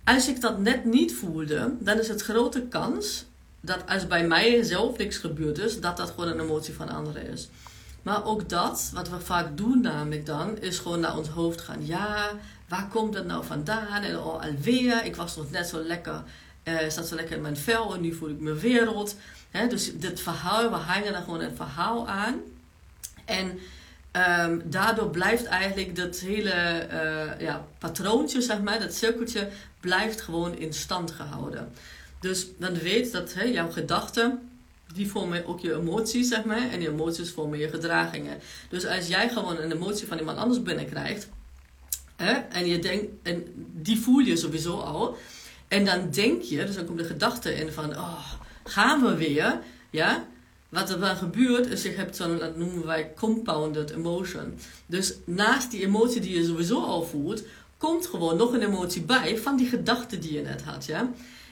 Als 0.03 0.27
ik 0.27 0.41
dat 0.41 0.59
net 0.59 0.85
niet 0.85 1.13
voelde, 1.15 1.75
dan 1.79 1.99
is 1.99 2.07
het 2.07 2.21
grote 2.21 2.61
kans 2.61 3.25
dat 3.61 3.83
als 3.87 4.07
bij 4.07 4.27
mij 4.27 4.63
zelf 4.63 4.97
niks 4.97 5.17
gebeurd 5.17 5.57
is, 5.57 5.81
dat 5.81 5.97
dat 5.97 6.09
gewoon 6.09 6.29
een 6.29 6.39
emotie 6.39 6.73
van 6.73 6.89
anderen 6.89 7.27
is. 7.27 7.49
Maar 8.01 8.25
ook 8.25 8.49
dat, 8.49 8.91
wat 8.93 9.09
we 9.09 9.19
vaak 9.19 9.57
doen 9.57 9.81
namelijk 9.81 10.25
dan, 10.25 10.57
is 10.57 10.79
gewoon 10.79 10.99
naar 10.99 11.17
ons 11.17 11.27
hoofd 11.27 11.61
gaan. 11.61 11.85
Ja, 11.85 12.31
waar 12.67 12.87
komt 12.87 13.13
dat 13.13 13.25
nou 13.25 13.45
vandaan? 13.45 14.03
En 14.03 14.19
oh, 14.19 14.43
alweer, 14.43 15.05
ik 15.05 15.15
was 15.15 15.35
nog 15.35 15.51
net 15.51 15.67
zo 15.67 15.81
lekker, 15.81 16.23
uh, 16.63 16.77
zat 16.89 17.07
zo 17.07 17.15
lekker 17.15 17.35
in 17.35 17.41
mijn 17.41 17.57
vel 17.57 17.93
en 17.93 18.01
nu 18.01 18.13
voel 18.13 18.29
ik 18.29 18.39
me 18.39 18.83
rot. 18.85 19.15
dus 19.69 19.97
dit 19.97 20.21
verhaal, 20.21 20.69
we 20.69 20.75
hangen 20.75 21.15
er 21.15 21.21
gewoon 21.21 21.41
een 21.41 21.55
verhaal 21.55 22.07
aan. 22.07 22.41
En 23.29 23.59
um, 24.47 24.61
daardoor 24.65 25.09
blijft 25.09 25.45
eigenlijk 25.45 25.95
dat 25.95 26.19
hele 26.19 26.87
uh, 26.91 27.41
ja, 27.41 27.65
patroontje, 27.77 28.41
zeg 28.41 28.61
maar, 28.61 28.79
dat 28.79 28.93
cirkeltje, 28.93 29.47
blijft 29.79 30.21
gewoon 30.21 30.57
in 30.57 30.73
stand 30.73 31.11
gehouden. 31.11 31.71
Dus 32.19 32.47
dan 32.57 32.73
weet 32.73 33.11
dat 33.11 33.33
hè, 33.33 33.43
jouw 33.43 33.71
gedachten, 33.71 34.49
die 34.93 35.09
vormen 35.09 35.45
ook 35.45 35.59
je 35.59 35.73
emoties, 35.73 36.27
zeg 36.27 36.43
maar. 36.43 36.69
En 36.69 36.79
die 36.79 36.89
emoties 36.89 37.31
vormen 37.31 37.59
je 37.59 37.69
gedragingen. 37.69 38.39
Dus 38.69 38.85
als 38.85 39.07
jij 39.07 39.29
gewoon 39.29 39.57
een 39.57 39.71
emotie 39.71 40.07
van 40.07 40.17
iemand 40.17 40.37
anders 40.37 40.61
binnenkrijgt, 40.61 41.27
hè, 42.15 42.31
en, 42.31 42.67
je 42.67 42.79
denkt, 42.79 43.05
en 43.23 43.43
die 43.55 43.99
voel 43.99 44.19
je 44.19 44.35
sowieso 44.35 44.79
al. 44.79 45.17
En 45.67 45.85
dan 45.85 46.09
denk 46.09 46.41
je, 46.41 46.65
dus 46.65 46.75
dan 46.75 46.85
komt 46.85 46.97
de 46.97 47.03
gedachte 47.03 47.55
in 47.55 47.71
van, 47.71 47.97
oh, 47.97 48.33
gaan 48.63 49.01
we 49.01 49.15
weer, 49.15 49.59
ja. 49.89 50.25
Wat 50.69 50.89
er 50.89 50.99
dan 50.99 51.15
gebeurt, 51.15 51.67
is 51.67 51.83
je 51.83 51.89
hebt 51.89 52.15
zo'n, 52.15 52.37
dat 52.37 52.57
noemen 52.57 52.85
wij 52.85 53.13
compounded 53.15 53.89
emotion. 53.89 54.53
Dus 54.85 55.13
naast 55.25 55.71
die 55.71 55.85
emotie 55.85 56.21
die 56.21 56.37
je 56.37 56.45
sowieso 56.45 56.83
al 56.83 57.03
voelt, 57.03 57.43
komt 57.77 58.07
gewoon 58.07 58.37
nog 58.37 58.53
een 58.53 58.61
emotie 58.61 59.01
bij 59.01 59.37
van 59.37 59.57
die 59.57 59.67
gedachte 59.67 60.19
die 60.19 60.33
je 60.33 60.41
net 60.41 60.61
had, 60.61 60.85
ja. 60.85 61.11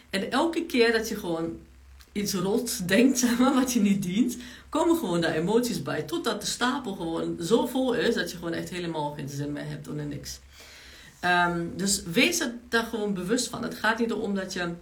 En 0.09 0.31
elke 0.31 0.65
keer 0.65 0.91
dat 0.91 1.09
je 1.09 1.15
gewoon 1.15 1.57
iets 2.11 2.33
rot 2.33 2.87
denkt, 2.87 3.19
zeg 3.27 3.39
maar, 3.39 3.53
wat 3.53 3.73
je 3.73 3.79
niet 3.79 4.03
dient, 4.03 4.37
komen 4.69 4.97
gewoon 4.97 5.21
daar 5.21 5.35
emoties 5.35 5.83
bij. 5.83 6.01
Totdat 6.01 6.41
de 6.41 6.47
stapel 6.47 6.95
gewoon 6.95 7.37
zo 7.41 7.65
vol 7.65 7.93
is 7.93 8.15
dat 8.15 8.31
je 8.31 8.37
gewoon 8.37 8.53
echt 8.53 8.69
helemaal 8.69 9.13
geen 9.13 9.29
zin 9.29 9.51
meer 9.51 9.67
hebt 9.67 9.87
onder 9.87 10.05
niks. 10.05 10.39
Um, 11.21 11.73
dus 11.75 12.03
wees 12.03 12.39
er 12.39 12.53
daar 12.69 12.83
gewoon 12.83 13.13
bewust 13.13 13.47
van. 13.47 13.63
Het 13.63 13.75
gaat 13.75 13.99
niet 13.99 14.11
erom 14.11 14.35
dat 14.35 14.53
je, 14.53 14.73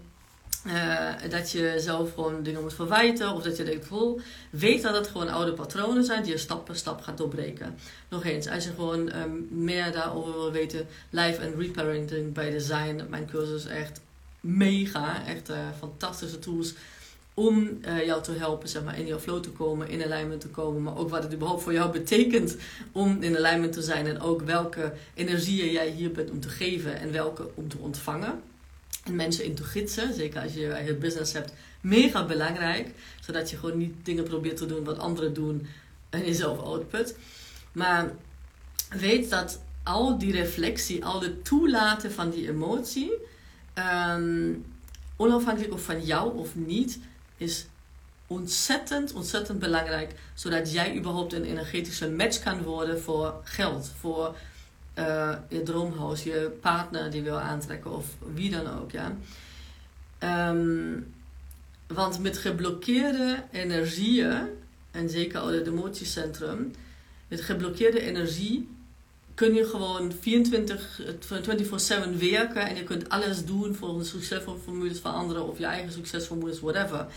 uh, 0.68 1.10
dat 1.30 1.52
je 1.52 1.74
zelf 1.78 2.14
gewoon 2.14 2.44
dingen 2.44 2.62
moet 2.62 2.74
verwijten 2.74 3.34
of 3.34 3.44
dat 3.44 3.58
je 3.58 3.64
denkt, 3.64 3.92
oh, 3.92 4.22
weet 4.50 4.82
dat 4.82 4.96
het 4.96 5.08
gewoon 5.08 5.30
oude 5.30 5.54
patronen 5.54 6.04
zijn 6.04 6.24
die 6.24 6.32
je 6.32 6.38
stap 6.38 6.66
per 6.66 6.76
stap 6.76 7.02
gaat 7.02 7.18
doorbreken. 7.18 7.76
Nog 8.10 8.24
eens, 8.24 8.48
als 8.48 8.64
je 8.64 8.70
gewoon 8.70 9.16
um, 9.16 9.48
meer 9.50 9.92
daarover 9.92 10.34
wil 10.34 10.52
weten, 10.52 10.88
life 11.10 11.46
and 11.46 11.56
reparenting 11.58 12.34
bij 12.34 12.50
design, 12.50 13.06
mijn 13.10 13.26
cursus 13.26 13.66
echt 13.66 14.02
mega, 14.40 15.26
echt 15.26 15.50
uh, 15.50 15.58
fantastische 15.80 16.40
tools 16.40 16.74
om 17.34 17.80
uh, 17.86 18.06
jou 18.06 18.24
te 18.24 18.32
helpen 18.32 18.70
zeg 18.70 18.84
maar, 18.84 19.00
in 19.00 19.06
jouw 19.06 19.20
flow 19.20 19.44
te 19.44 19.50
komen, 19.50 19.90
in 19.90 20.04
alignment 20.04 20.42
te 20.42 20.48
komen, 20.48 20.84
maar 20.84 20.98
ook 20.98 21.10
wat 21.10 21.24
het 21.24 21.34
überhaupt 21.34 21.64
voor 21.64 21.74
jou 21.74 21.92
betekent 21.92 22.58
om 22.92 23.18
in 23.22 23.38
alignment 23.38 23.74
te 23.74 23.82
zijn 23.82 24.08
en 24.08 24.20
ook 24.22 24.42
welke 24.42 24.94
energieën 25.14 25.72
jij 25.72 25.90
hier 25.90 26.12
bent 26.12 26.32
om 26.32 26.40
te 26.40 26.50
geven 26.50 27.00
en 27.00 27.12
welke 27.12 27.50
om 27.54 27.70
te 27.70 27.78
ontvangen. 27.78 28.42
En 29.06 29.16
mensen 29.16 29.44
in 29.44 29.56
te 29.56 29.64
gidsen, 29.64 30.14
zeker 30.14 30.42
als 30.42 30.54
je 30.54 30.82
je 30.86 30.96
business 30.96 31.34
hebt, 31.34 31.54
mega 31.82 32.26
belangrijk, 32.26 32.90
zodat 33.20 33.50
je 33.50 33.58
gewoon 33.58 33.78
niet 33.78 33.94
dingen 34.04 34.24
probeert 34.24 34.58
te 34.58 34.66
doen 34.66 34.84
wat 34.84 35.00
anderen 35.00 35.34
doen 35.34 35.68
en 36.10 36.26
jezelf 36.26 36.60
output. 36.60 37.16
Maar 37.72 38.12
weet 38.90 39.30
dat 39.30 39.62
al 39.84 40.18
die 40.18 40.32
reflectie, 40.32 41.06
al 41.06 41.22
het 41.22 41.46
toelaten 41.46 42.12
van 42.12 42.30
die 42.30 42.50
emotie, 42.50 43.12
Um, 43.80 44.66
onafhankelijk 45.16 45.74
of 45.74 45.82
van 45.82 46.06
jou 46.06 46.38
of 46.38 46.56
niet, 46.56 47.00
is 47.38 47.66
ontzettend, 48.28 49.14
ontzettend 49.14 49.60
belangrijk. 49.60 50.14
Zodat 50.34 50.72
jij 50.72 50.98
überhaupt 50.98 51.34
een 51.34 51.44
energetische 51.44 52.10
match 52.10 52.44
kan 52.44 52.62
worden 52.62 53.02
voor 53.02 53.42
geld. 53.44 53.92
Voor 54.00 54.36
uh, 55.00 55.36
je 55.50 55.64
droomhuis, 55.64 56.24
je 56.24 56.58
partner 56.62 57.12
die 57.12 57.22
wil 57.22 57.40
aantrekken 57.40 57.92
of 57.92 58.06
wie 58.34 58.52
dan 58.52 58.80
ook. 58.80 58.92
Ja. 58.92 59.18
Um, 60.50 61.14
want 61.88 62.20
met 62.20 62.38
geblokkeerde 62.38 63.44
energieën, 63.52 64.48
en 64.92 65.10
zeker 65.10 65.40
al 65.40 65.48
het 65.48 65.68
emotiecentrum, 65.68 66.72
met 67.28 67.42
geblokkeerde 67.42 68.02
energie 68.02 68.70
kun 69.34 69.54
je 69.54 69.66
gewoon 69.66 70.12
24, 70.20 71.02
24-7 71.02 72.20
werken 72.20 72.68
en 72.68 72.76
je 72.76 72.84
kunt 72.84 73.10
alles 73.10 73.46
doen 73.46 73.76
voor 73.76 73.98
de 73.98 74.04
succesvolle 74.04 74.60
formules 74.60 75.00
van 75.00 75.14
anderen 75.14 75.48
of 75.48 75.58
je 75.58 75.66
eigen 75.66 75.92
succesformules, 75.92 76.60
whatever. 76.60 77.08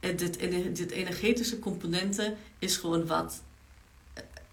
En 0.00 0.16
dit, 0.16 0.38
dit 0.76 0.90
energetische 0.90 1.58
componenten 1.58 2.36
is 2.58 2.76
gewoon 2.76 3.06
wat, 3.06 3.42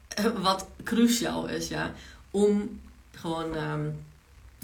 eh, 0.07 0.25
wat 0.41 0.67
cruciaal 0.83 1.47
is, 1.47 1.67
ja. 1.67 1.93
Om 2.31 2.81
gewoon, 3.11 3.57
um, 3.57 4.03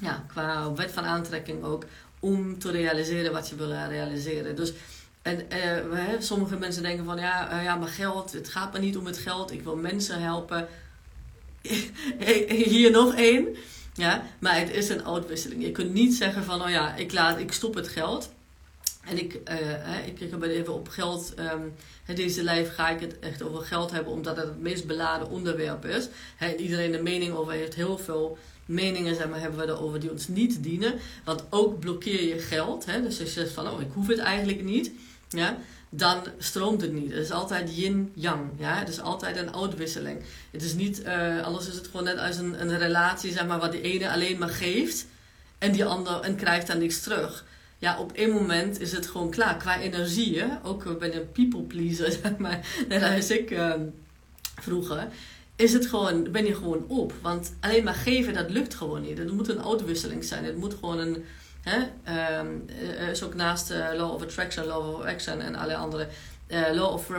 ja, 0.02 0.26
qua 0.28 0.74
wet 0.74 0.92
van 0.92 1.04
aantrekking 1.04 1.64
ook, 1.64 1.86
om 2.20 2.60
te 2.60 2.72
realiseren 2.72 3.32
wat 3.32 3.50
je 3.50 3.56
wil 3.56 3.72
realiseren. 3.72 4.56
Dus 4.56 4.74
en 5.22 5.46
uh, 5.92 6.20
sommige 6.20 6.58
mensen 6.58 6.84
denken 6.84 7.06
van 7.06 7.18
ja, 7.18 7.58
uh, 7.58 7.64
ja, 7.64 7.76
maar 7.76 7.88
geld, 7.88 8.32
het 8.32 8.50
gaat 8.50 8.74
me 8.74 8.80
niet 8.80 8.98
om 8.98 9.06
het 9.06 9.18
geld. 9.18 9.52
Ik 9.52 9.64
wil 9.64 9.76
mensen 9.76 10.22
helpen. 10.22 10.68
hier 12.48 12.92
nog 12.92 13.16
één. 13.16 13.56
Ja, 13.94 14.24
maar 14.40 14.60
het 14.60 14.70
is 14.70 14.90
een 14.90 15.06
uitwisseling. 15.06 15.64
Je 15.64 15.72
kunt 15.72 15.94
niet 15.94 16.16
zeggen 16.16 16.44
van, 16.44 16.62
oh 16.62 16.70
ja, 16.70 16.96
ik, 16.96 17.14
laat, 17.14 17.40
ik 17.40 17.52
stop 17.52 17.76
het 17.76 17.88
geld. 17.88 18.32
En 19.10 19.18
ik, 19.18 19.40
uh, 19.50 20.08
ik, 20.08 20.20
ik 20.20 20.32
heb 20.32 20.44
even 20.44 20.74
op 20.74 20.88
geld, 20.88 21.34
um, 21.40 21.74
deze 22.16 22.44
lijf 22.44 22.74
ga 22.74 22.90
ik 22.90 23.00
het 23.00 23.20
echt 23.20 23.42
over 23.42 23.62
geld 23.62 23.92
hebben, 23.92 24.14
omdat 24.14 24.38
het 24.38 24.48
het 24.48 24.62
meest 24.62 24.88
beladen 24.88 25.30
onderwerp 25.30 25.86
is. 25.86 26.08
He, 26.36 26.56
iedereen 26.56 26.94
een 26.94 27.04
mening 27.04 27.34
over 27.34 27.54
heeft, 27.54 27.76
heel 27.76 27.98
veel 27.98 28.38
meningen 28.66 29.16
zeg 29.16 29.30
maar, 29.30 29.40
hebben 29.40 29.60
we 29.60 29.66
erover 29.66 30.00
die 30.00 30.12
ons 30.12 30.28
niet 30.28 30.64
dienen. 30.64 30.94
Want 31.24 31.44
ook 31.50 31.80
blokkeer 31.80 32.24
je 32.24 32.40
geld. 32.40 32.86
Hè? 32.86 33.02
Dus 33.02 33.20
als 33.20 33.34
je 33.34 33.40
zegt 33.40 33.54
van, 33.54 33.70
oh, 33.70 33.82
ik 33.82 33.92
hoef 33.94 34.08
het 34.08 34.20
eigenlijk 34.20 34.64
niet. 34.64 34.92
Ja? 35.30 35.58
dan 35.90 36.24
stroomt 36.38 36.82
het 36.82 36.94
niet. 36.94 37.12
Het 37.12 37.24
is 37.24 37.32
altijd 37.32 37.76
yin-yang. 37.76 38.42
Ja? 38.58 38.80
Het 38.80 38.90
is 38.90 39.00
altijd 39.00 39.38
een 39.38 39.56
uitwisseling. 39.56 40.24
Het 40.52 40.64
is 40.64 40.74
niet, 40.74 41.02
uh, 41.06 41.44
anders 41.44 41.68
is 41.68 41.76
het 41.76 41.86
gewoon 41.86 42.04
net 42.04 42.18
als 42.18 42.38
een, 42.38 42.62
een 42.62 42.78
relatie, 42.78 43.32
zeg 43.32 43.48
maar, 43.48 43.60
wat 43.60 43.72
die 43.72 43.82
ene 43.82 44.12
alleen 44.12 44.38
maar 44.38 44.50
geeft 44.50 45.06
en 45.58 45.72
die 45.72 45.86
ander 45.86 46.20
en 46.20 46.36
krijgt 46.36 46.68
dan 46.68 46.78
niks 46.78 47.02
terug. 47.02 47.46
Ja, 47.78 48.00
op 48.00 48.12
één 48.12 48.32
moment 48.32 48.80
is 48.80 48.92
het 48.92 49.08
gewoon 49.08 49.30
klaar. 49.30 49.58
Qua 49.58 49.80
energie, 49.80 50.44
ook 50.64 51.00
ben 51.00 51.16
een 51.16 51.32
people 51.32 51.62
pleaser, 51.62 52.12
zeg 52.22 52.38
maar. 52.38 52.68
Net 52.88 53.04
als 53.04 53.30
ik 53.30 53.52
ehm, 53.52 53.82
vroeger. 54.62 55.08
Is 55.56 55.74
het 55.74 55.86
gewoon, 55.86 56.32
ben 56.32 56.46
je 56.46 56.56
gewoon 56.56 56.86
op. 56.88 57.14
Want 57.22 57.54
alleen 57.60 57.84
maar 57.84 57.94
geven, 57.94 58.34
dat 58.34 58.50
lukt 58.50 58.76
gewoon 58.76 59.02
niet. 59.02 59.18
Het 59.18 59.32
moet 59.32 59.50
een 59.50 59.66
uitwisseling 59.66 60.24
zijn. 60.24 60.44
Het 60.44 60.58
moet 60.58 60.74
gewoon 60.74 61.00
een... 61.00 61.26
Hè, 61.62 61.80
um, 62.40 62.66
is 63.12 63.24
ook 63.24 63.34
naast 63.34 63.72
uh, 63.72 63.90
Law 63.94 64.14
of 64.14 64.22
Attraction, 64.22 64.66
Law 64.66 64.96
of 64.96 65.06
Action 65.06 65.42
en 65.42 65.56
alle 65.56 65.76
andere... 65.76 66.08
Law 66.74 66.94
of 66.94 67.10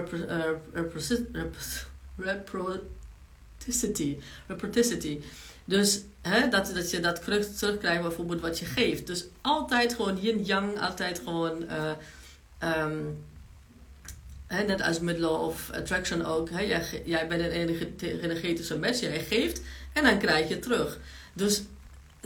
Reciprocity. 3.67 4.17
Reciprocity. 4.47 5.21
Dus 5.65 6.01
hè, 6.21 6.49
dat, 6.49 6.71
dat 6.75 6.91
je 6.91 7.01
dat 7.01 7.25
terugkrijgt 7.59 8.03
bijvoorbeeld 8.03 8.41
wat 8.41 8.59
je 8.59 8.65
geeft. 8.65 9.07
Dus 9.07 9.25
altijd 9.41 9.95
gewoon 9.95 10.19
yin-yang, 10.21 10.81
altijd 10.81 11.21
gewoon... 11.25 11.63
Uh, 11.63 11.91
um, 12.85 13.25
hè, 14.47 14.63
net 14.63 14.83
als 14.83 15.01
met 15.01 15.19
Law 15.19 15.43
of 15.43 15.71
Attraction 15.71 16.25
ook. 16.25 16.51
Hè, 16.51 16.61
jij, 16.61 17.03
jij 17.05 17.27
bent 17.27 17.41
een 17.41 17.81
energetische 18.21 18.79
mens, 18.79 19.01
jij 19.01 19.21
geeft 19.21 19.61
en 19.93 20.05
dan 20.05 20.19
krijg 20.19 20.49
je 20.49 20.59
terug. 20.59 20.99
Dus 21.33 21.63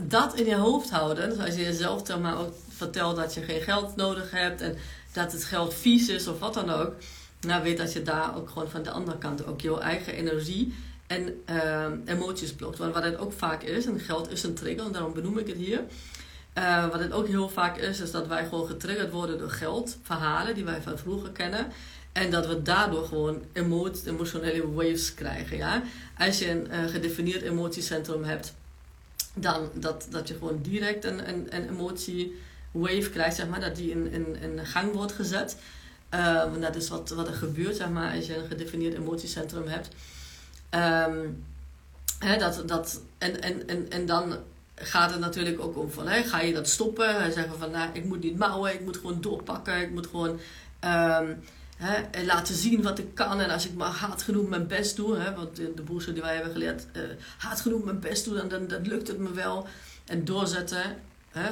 dat 0.03 0.35
in 0.35 0.45
je 0.45 0.55
hoofd 0.55 0.89
houden, 0.89 1.29
dus 1.29 1.39
als 1.39 1.55
je 1.55 1.63
jezelf 1.63 2.01
dan 2.01 2.21
maar 2.21 2.39
ook 2.39 2.53
vertelt 2.69 3.15
dat 3.15 3.33
je 3.33 3.41
geen 3.41 3.61
geld 3.61 3.95
nodig 3.95 4.31
hebt 4.31 4.61
en 4.61 4.77
dat 5.11 5.31
het 5.31 5.43
geld 5.43 5.73
vies 5.73 6.09
is 6.09 6.27
of 6.27 6.39
wat 6.39 6.53
dan 6.53 6.69
ook, 6.69 6.93
nou 7.41 7.63
weet 7.63 7.77
dat 7.77 7.93
je 7.93 8.01
daar 8.01 8.35
ook 8.35 8.49
gewoon 8.49 8.69
van 8.69 8.83
de 8.83 8.91
andere 8.91 9.17
kant 9.17 9.45
ook 9.45 9.61
je 9.61 9.79
eigen 9.79 10.13
energie 10.13 10.73
en 11.07 11.41
uh, 11.49 11.85
emoties 12.05 12.53
blokt. 12.53 12.77
Want 12.77 12.93
wat 12.93 13.03
het 13.03 13.17
ook 13.17 13.33
vaak 13.33 13.63
is, 13.63 13.85
en 13.85 13.99
geld 13.99 14.31
is 14.31 14.43
een 14.43 14.53
trigger, 14.53 14.91
daarom 14.91 15.13
benoem 15.13 15.37
ik 15.37 15.47
het 15.47 15.57
hier. 15.57 15.81
Uh, 16.57 16.89
wat 16.89 16.99
het 16.99 17.11
ook 17.11 17.27
heel 17.27 17.49
vaak 17.49 17.77
is, 17.77 17.99
is 17.99 18.11
dat 18.11 18.27
wij 18.27 18.43
gewoon 18.43 18.67
getriggerd 18.67 19.11
worden 19.11 19.37
door 19.37 19.49
geld, 19.49 19.97
verhalen 20.01 20.55
die 20.55 20.63
wij 20.63 20.81
van 20.81 20.97
vroeger 20.97 21.29
kennen. 21.29 21.67
En 22.11 22.31
dat 22.31 22.47
we 22.47 22.61
daardoor 22.61 23.05
gewoon 23.05 23.41
emotionele 24.05 24.71
waves 24.71 25.13
krijgen. 25.13 25.57
Ja? 25.57 25.83
Als 26.17 26.39
je 26.39 26.49
een 26.49 26.67
uh, 26.71 26.85
gedefinieerd 26.85 27.41
emotiecentrum 27.41 28.23
hebt, 28.23 28.53
dan 29.33 29.69
dat, 29.73 30.07
dat 30.09 30.27
je 30.27 30.33
gewoon 30.33 30.59
direct 30.61 31.05
een, 31.05 31.29
een, 31.29 31.47
een 31.49 31.69
emotie 31.69 32.35
wave 32.71 33.09
krijgt, 33.09 33.35
zeg 33.35 33.47
maar, 33.47 33.59
dat 33.59 33.75
die 33.75 33.91
in, 33.91 34.11
in, 34.11 34.35
in 34.41 34.65
gang 34.65 34.93
wordt 34.93 35.11
gezet. 35.11 35.57
Uh, 36.13 36.43
dat 36.59 36.75
is 36.75 36.89
wat, 36.89 37.09
wat 37.09 37.27
er 37.27 37.33
gebeurt, 37.33 37.75
zeg 37.75 37.89
maar, 37.89 38.15
als 38.15 38.25
je 38.25 38.37
een 38.37 38.47
gedefinieerd 38.47 38.93
emotiecentrum 38.93 39.67
hebt. 39.67 39.87
Um, 40.75 41.45
hè, 42.19 42.37
dat, 42.37 42.63
dat, 42.67 43.01
en, 43.17 43.41
en, 43.41 43.67
en, 43.67 43.89
en 43.89 44.05
dan 44.05 44.37
gaat 44.75 45.11
het 45.11 45.19
natuurlijk 45.19 45.61
ook 45.61 45.77
om 45.77 45.91
van, 45.91 46.07
hè, 46.07 46.23
ga 46.23 46.41
je 46.41 46.53
dat 46.53 46.69
stoppen? 46.69 47.15
Hij 47.15 47.31
zeggen 47.31 47.59
van, 47.59 47.71
nou, 47.71 47.89
ik 47.93 48.05
moet 48.05 48.23
niet 48.23 48.37
mouwen, 48.37 48.73
ik 48.73 48.81
moet 48.81 48.97
gewoon 48.97 49.21
doorpakken, 49.21 49.81
ik 49.81 49.91
moet 49.91 50.07
gewoon 50.07 50.39
um, 50.81 51.39
hè, 51.77 52.23
laten 52.25 52.55
zien 52.55 52.81
wat 52.81 52.99
ik 52.99 53.15
kan. 53.15 53.39
En 53.39 53.49
als 53.49 53.65
ik 53.65 53.73
maar 53.73 53.91
hard 53.91 54.21
genoeg 54.21 54.49
mijn 54.49 54.67
best 54.67 54.95
doe, 54.95 55.17
hè, 55.17 55.35
want 55.35 55.55
de, 55.55 55.81
boeren 55.85 56.13
die 56.13 56.23
wij 56.23 56.33
hebben 56.33 56.51
geleerd, 56.51 56.85
uh, 56.93 57.01
hard 57.37 57.61
genoeg 57.61 57.83
mijn 57.83 57.99
best 57.99 58.25
doen, 58.25 58.47
dan, 58.49 58.67
dan, 58.67 58.87
lukt 58.87 59.07
het 59.07 59.17
me 59.17 59.31
wel. 59.31 59.67
En 60.05 60.25
doorzetten 60.25 60.95
hè, 61.29 61.49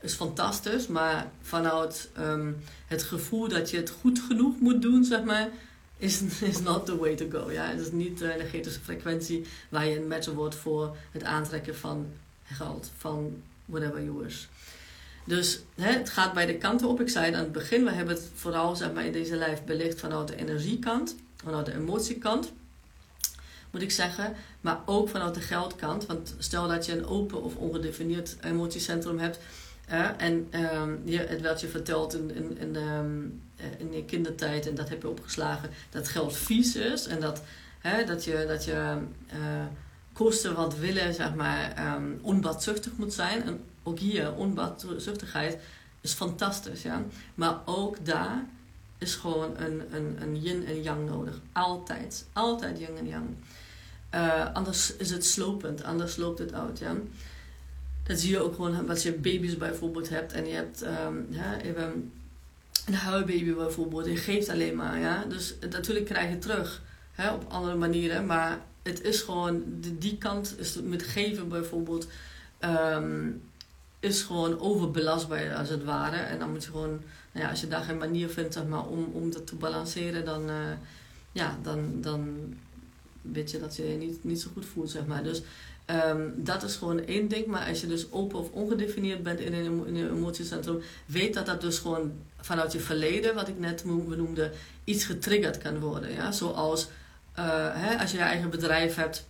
is 0.00 0.14
fantastisch, 0.14 0.86
maar 0.86 1.30
vanuit 1.42 2.08
um, 2.18 2.62
het 2.86 3.02
gevoel 3.02 3.48
dat 3.48 3.70
je 3.70 3.76
het 3.76 3.92
goed 4.00 4.22
genoeg 4.28 4.60
moet 4.60 4.82
doen, 4.82 5.04
zeg 5.04 5.22
maar, 5.24 5.48
is, 6.00 6.22
is 6.40 6.60
not 6.60 6.86
the 6.86 6.98
way 6.98 7.14
to 7.14 7.26
go. 7.30 7.50
Ja? 7.50 7.64
Het 7.64 7.80
is 7.80 7.92
niet 7.92 8.18
de 8.18 8.32
energetische 8.32 8.80
frequentie 8.80 9.46
waar 9.68 9.86
je 9.86 9.96
een 9.96 10.08
match 10.08 10.32
wordt 10.32 10.54
voor 10.54 10.96
het 11.12 11.24
aantrekken 11.24 11.76
van 11.76 12.06
geld, 12.44 12.90
van 12.96 13.42
whatever 13.64 14.04
you 14.04 14.18
wish. 14.22 14.44
Dus 15.24 15.60
hè, 15.74 15.92
het 15.92 16.10
gaat 16.10 16.32
bij 16.32 16.46
de 16.46 16.56
kanten 16.56 16.88
op. 16.88 17.00
Ik 17.00 17.08
zei 17.08 17.34
aan 17.34 17.40
het 17.40 17.52
begin, 17.52 17.84
we 17.84 17.90
hebben 17.90 18.14
het 18.14 18.30
vooral 18.34 18.76
zeg 18.76 18.92
maar, 18.92 19.04
in 19.04 19.12
deze 19.12 19.36
lijf 19.36 19.64
belicht 19.64 20.00
vanuit 20.00 20.28
de 20.28 20.36
energiekant, 20.36 21.16
vanuit 21.36 21.66
de 21.66 21.74
emotiekant, 21.74 22.52
moet 23.70 23.82
ik 23.82 23.90
zeggen. 23.90 24.34
Maar 24.60 24.80
ook 24.86 25.08
vanuit 25.08 25.34
de 25.34 25.40
geldkant. 25.40 26.06
Want 26.06 26.34
stel 26.38 26.68
dat 26.68 26.86
je 26.86 26.92
een 26.92 27.06
open 27.06 27.42
of 27.42 27.56
ongedefinieerd 27.56 28.36
emotiecentrum 28.40 29.18
hebt. 29.18 29.38
en 30.16 30.48
um, 30.74 31.00
je, 31.04 31.18
het 31.18 31.40
werd 31.40 31.60
je 31.60 31.68
verteld 31.68 32.14
in, 32.14 32.58
in, 32.58 32.76
um, 32.76 33.42
in 33.78 33.92
je 33.92 34.04
kindertijd, 34.04 34.68
en 34.68 34.74
dat 34.74 34.88
heb 34.88 35.02
je 35.02 35.08
opgeslagen, 35.08 35.70
dat 35.90 36.08
geld 36.08 36.36
vies 36.36 36.76
is. 36.76 37.06
En 37.06 37.20
dat, 37.20 37.42
hè, 37.78 38.04
dat 38.04 38.24
je, 38.24 38.44
dat 38.48 38.64
je 38.64 38.96
uh, 39.32 39.66
kosten 40.12 40.54
wat 40.54 40.76
willen, 40.76 41.14
zeg 41.14 41.34
maar, 41.34 41.94
um, 41.94 42.18
onbaatzuchtig 42.22 42.92
moet 42.96 43.12
zijn. 43.12 43.42
En 43.42 43.60
ook 43.82 43.98
hier, 43.98 44.34
onbaatzuchtigheid 44.34 45.58
is 46.00 46.12
fantastisch, 46.12 46.82
ja. 46.82 47.02
Maar 47.34 47.58
ook 47.64 48.04
daar 48.04 48.44
is 48.98 49.14
gewoon 49.14 49.56
een, 49.56 49.82
een, 49.94 50.16
een 50.22 50.40
yin 50.40 50.66
en 50.66 50.82
yang 50.82 51.08
nodig. 51.08 51.40
Altijd. 51.52 52.26
Altijd 52.32 52.78
yin 52.78 52.96
en 52.96 53.06
yang. 53.06 53.26
Uh, 54.14 54.54
anders 54.54 54.96
is 54.96 55.10
het 55.10 55.26
slopend, 55.26 55.82
anders 55.82 56.16
loopt 56.16 56.38
het 56.38 56.52
uit, 56.52 56.78
ja. 56.78 56.94
Dat 58.02 58.20
zie 58.20 58.30
je 58.30 58.40
ook 58.40 58.54
gewoon 58.54 58.88
als 58.88 59.02
je 59.02 59.12
baby's 59.12 59.56
bijvoorbeeld 59.56 60.08
hebt 60.08 60.32
en 60.32 60.46
je 60.46 60.54
hebt 60.54 60.82
um, 60.82 61.26
ja, 61.30 61.60
even 61.60 62.12
een 62.90 62.98
huilbaby 62.98 63.54
bijvoorbeeld, 63.54 64.04
die 64.04 64.16
geeft 64.16 64.48
alleen 64.48 64.76
maar. 64.76 64.98
Ja? 64.98 65.24
Dus 65.28 65.54
natuurlijk 65.70 66.06
krijg 66.06 66.30
je 66.30 66.38
terug 66.38 66.82
hè, 67.12 67.32
op 67.32 67.44
andere 67.48 67.76
manieren, 67.76 68.26
maar 68.26 68.60
het 68.82 69.02
is 69.02 69.20
gewoon, 69.20 69.62
de, 69.80 69.98
die 69.98 70.18
kant 70.18 70.54
is 70.58 70.78
met 70.82 71.02
geven 71.02 71.48
bijvoorbeeld, 71.48 72.06
um, 72.60 73.42
is 74.00 74.22
gewoon 74.22 74.60
overbelastbaar 74.60 75.54
als 75.54 75.68
het 75.68 75.84
ware. 75.84 76.16
En 76.16 76.38
dan 76.38 76.50
moet 76.50 76.64
je 76.64 76.70
gewoon, 76.70 77.00
nou 77.32 77.44
ja, 77.44 77.50
als 77.50 77.60
je 77.60 77.68
daar 77.68 77.82
geen 77.82 77.98
manier 77.98 78.28
vindt 78.28 78.54
zeg 78.54 78.66
maar, 78.66 78.86
om, 78.86 79.10
om 79.12 79.32
dat 79.32 79.46
te 79.46 79.54
balanceren, 79.54 80.24
dan, 80.24 80.48
uh, 80.48 80.54
ja, 81.32 81.58
dan, 81.62 82.00
dan 82.00 82.38
weet 83.22 83.50
je 83.50 83.60
dat 83.60 83.76
je 83.76 83.90
je 83.90 83.96
niet, 83.96 84.24
niet 84.24 84.40
zo 84.40 84.50
goed 84.52 84.66
voelt, 84.66 84.90
zeg 84.90 85.06
maar. 85.06 85.22
Dus 85.22 85.42
Um, 85.90 86.32
dat 86.36 86.62
is 86.62 86.76
gewoon 86.76 87.04
één 87.04 87.28
ding. 87.28 87.46
Maar 87.46 87.68
als 87.68 87.80
je 87.80 87.86
dus 87.86 88.12
open 88.12 88.38
of 88.38 88.50
ongedefinieerd 88.50 89.22
bent 89.22 89.40
in 89.40 89.54
een, 89.54 89.86
in 89.86 90.10
emotiecentrum, 90.10 90.82
weet 91.06 91.34
dat 91.34 91.46
dat 91.46 91.60
dus 91.60 91.78
gewoon 91.78 92.12
vanuit 92.40 92.72
je 92.72 92.80
verleden, 92.80 93.34
wat 93.34 93.48
ik 93.48 93.58
net 93.58 93.84
benoemde, 93.84 94.52
iets 94.84 95.04
getriggerd 95.04 95.58
kan 95.58 95.78
worden. 95.78 96.12
Ja? 96.12 96.32
Zoals 96.32 96.88
uh, 97.38 97.68
hè, 97.72 97.98
als 97.98 98.10
je 98.10 98.16
je 98.16 98.22
eigen 98.22 98.50
bedrijf 98.50 98.94
hebt, 98.94 99.26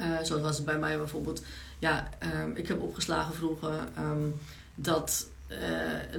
uh, 0.00 0.18
zoals 0.22 0.64
bij 0.64 0.78
mij 0.78 0.98
bijvoorbeeld. 0.98 1.42
Ja, 1.78 2.08
um, 2.42 2.56
ik 2.56 2.68
heb 2.68 2.82
opgeslagen 2.82 3.34
vroeger 3.34 3.72
um, 3.98 4.34
dat, 4.74 5.26
uh, 5.48 5.56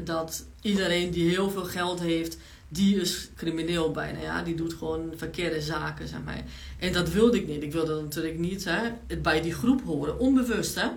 dat 0.04 0.46
iedereen 0.62 1.12
die 1.12 1.30
heel 1.30 1.50
veel 1.50 1.65
geld 1.65 2.00
heeft, 2.00 2.38
die 2.67 3.01
is 3.01 3.30
crimineel 3.36 3.91
bijna. 3.91 4.19
Ja? 4.19 4.41
Die 4.41 4.56
doet 4.56 4.73
gewoon 4.73 5.13
verkeerde 5.15 5.62
zaken, 5.62 6.08
zeg 6.08 6.23
maar. 6.25 6.43
En 6.80 6.93
dat 6.93 7.10
wilde 7.10 7.38
ik 7.38 7.47
niet. 7.47 7.63
Ik 7.63 7.71
wilde 7.71 8.01
natuurlijk 8.01 8.38
niet 8.38 8.65
hè, 8.65 8.82
bij 9.17 9.41
die 9.41 9.54
groep 9.54 9.82
horen, 9.84 10.19
onbewust. 10.19 10.75
Hè? 10.75 10.88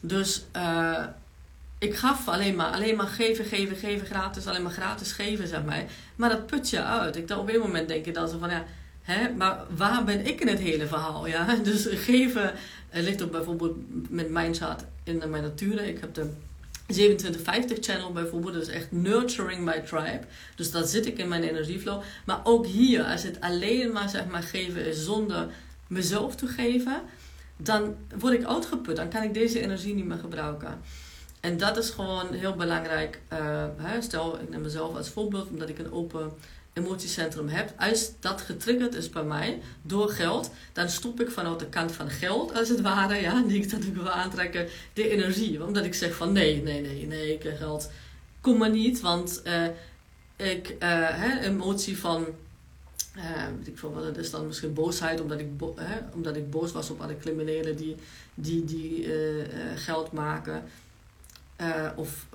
Dus 0.00 0.44
uh, 0.56 1.04
ik 1.78 1.94
gaf 1.94 2.28
alleen 2.28 2.56
maar, 2.56 2.72
alleen 2.72 2.96
maar 2.96 3.06
geven, 3.06 3.44
geven, 3.44 3.76
geven, 3.76 4.06
gratis, 4.06 4.46
alleen 4.46 4.62
maar 4.62 4.72
gratis 4.72 5.12
geven, 5.12 5.48
zeg 5.48 5.64
maar. 5.64 5.84
Maar 6.16 6.30
dat 6.30 6.46
put 6.46 6.70
je 6.70 6.82
uit. 6.82 7.16
Ik 7.16 7.28
dacht 7.28 7.40
op 7.40 7.48
een 7.48 7.60
moment 7.60 7.88
denk 7.88 8.04
je 8.04 8.12
dan 8.12 8.28
zo 8.28 8.38
van, 8.38 8.50
ja, 8.50 8.64
hè, 9.02 9.32
maar 9.32 9.64
waar 9.76 10.04
ben 10.04 10.26
ik 10.26 10.40
in 10.40 10.48
het 10.48 10.58
hele 10.58 10.86
verhaal? 10.86 11.26
Ja? 11.26 11.56
Dus 11.62 11.86
geven 11.90 12.54
ligt 12.92 13.22
ook 13.22 13.30
bijvoorbeeld 13.30 13.76
met 14.10 14.30
mijn 14.30 14.54
zaad 14.54 14.84
in 15.02 15.22
mijn 15.30 15.42
natuur. 15.42 15.84
Ik 15.84 16.00
heb 16.00 16.14
de 16.14 16.30
2750 16.92 17.78
channel 17.80 18.12
bijvoorbeeld, 18.12 18.54
dat 18.54 18.62
is 18.62 18.68
echt 18.68 18.92
nurturing 18.92 19.64
my 19.64 19.80
tribe. 19.80 20.20
Dus 20.56 20.70
dat 20.70 20.88
zit 20.88 21.06
ik 21.06 21.18
in 21.18 21.28
mijn 21.28 21.42
energieflow. 21.42 22.02
Maar 22.24 22.40
ook 22.44 22.66
hier, 22.66 23.04
als 23.04 23.22
het 23.22 23.40
alleen 23.40 23.92
maar 23.92 24.08
zeg 24.08 24.26
maar 24.26 24.42
geven 24.42 24.86
is 24.86 25.04
zonder 25.04 25.48
mezelf 25.86 26.34
te 26.34 26.46
geven, 26.46 27.02
dan 27.56 27.94
word 28.18 28.34
ik 28.34 28.44
uitgeput. 28.44 28.96
Dan 28.96 29.08
kan 29.08 29.22
ik 29.22 29.34
deze 29.34 29.60
energie 29.60 29.94
niet 29.94 30.06
meer 30.06 30.18
gebruiken. 30.18 30.80
En 31.40 31.56
dat 31.56 31.76
is 31.76 31.90
gewoon 31.90 32.32
heel 32.32 32.54
belangrijk. 32.54 33.20
Uh, 33.32 33.64
stel, 34.00 34.40
ik 34.40 34.48
neem 34.48 34.60
mezelf 34.60 34.96
als 34.96 35.08
voorbeeld, 35.08 35.48
omdat 35.48 35.68
ik 35.68 35.78
een 35.78 35.92
open 35.92 36.32
emotiecentrum 36.72 37.48
heb, 37.48 37.72
als 37.76 38.10
dat 38.20 38.40
getriggerd 38.40 38.94
is 38.94 39.08
bij 39.08 39.22
mij 39.22 39.60
door 39.82 40.08
geld, 40.08 40.50
dan 40.72 40.88
stop 40.88 41.20
ik 41.20 41.30
vanuit 41.30 41.58
de 41.58 41.66
kant 41.66 41.92
van 41.92 42.10
geld, 42.10 42.54
als 42.54 42.68
het 42.68 42.80
ware, 42.80 43.20
ja, 43.20 43.42
die 43.46 43.62
ik 43.62 43.70
dat 43.70 43.82
ik 43.82 43.94
wil 43.94 44.10
aantrekken, 44.10 44.68
de 44.92 45.08
energie. 45.08 45.64
Omdat 45.64 45.84
ik 45.84 45.94
zeg 45.94 46.14
van 46.14 46.32
nee, 46.32 46.62
nee, 46.62 46.80
nee, 46.80 47.06
nee, 47.06 47.34
ik 47.34 47.54
geld, 47.56 47.90
kom 48.40 48.58
maar 48.58 48.70
niet, 48.70 49.00
want 49.00 49.42
uh, 49.46 49.66
ik, 50.36 50.68
uh, 50.68 50.76
hè, 51.08 51.40
emotie 51.40 51.98
van, 51.98 52.26
weet 53.58 53.66
ik 53.66 53.78
veel 53.78 53.92
wat 53.92 54.04
het 54.04 54.16
is 54.16 54.30
dan, 54.30 54.46
misschien 54.46 54.74
boosheid, 54.74 55.20
omdat 55.20 55.40
ik, 55.40 55.56
bo 55.56 55.74
hè, 55.76 55.98
omdat 56.14 56.36
ik 56.36 56.50
boos 56.50 56.72
was 56.72 56.90
op 56.90 57.00
alle 57.00 57.16
criminelen 57.18 57.76
die, 57.76 57.96
die, 58.34 58.64
die 58.64 59.08
geld 59.74 60.12
maken. 60.12 60.64
of 61.96 62.26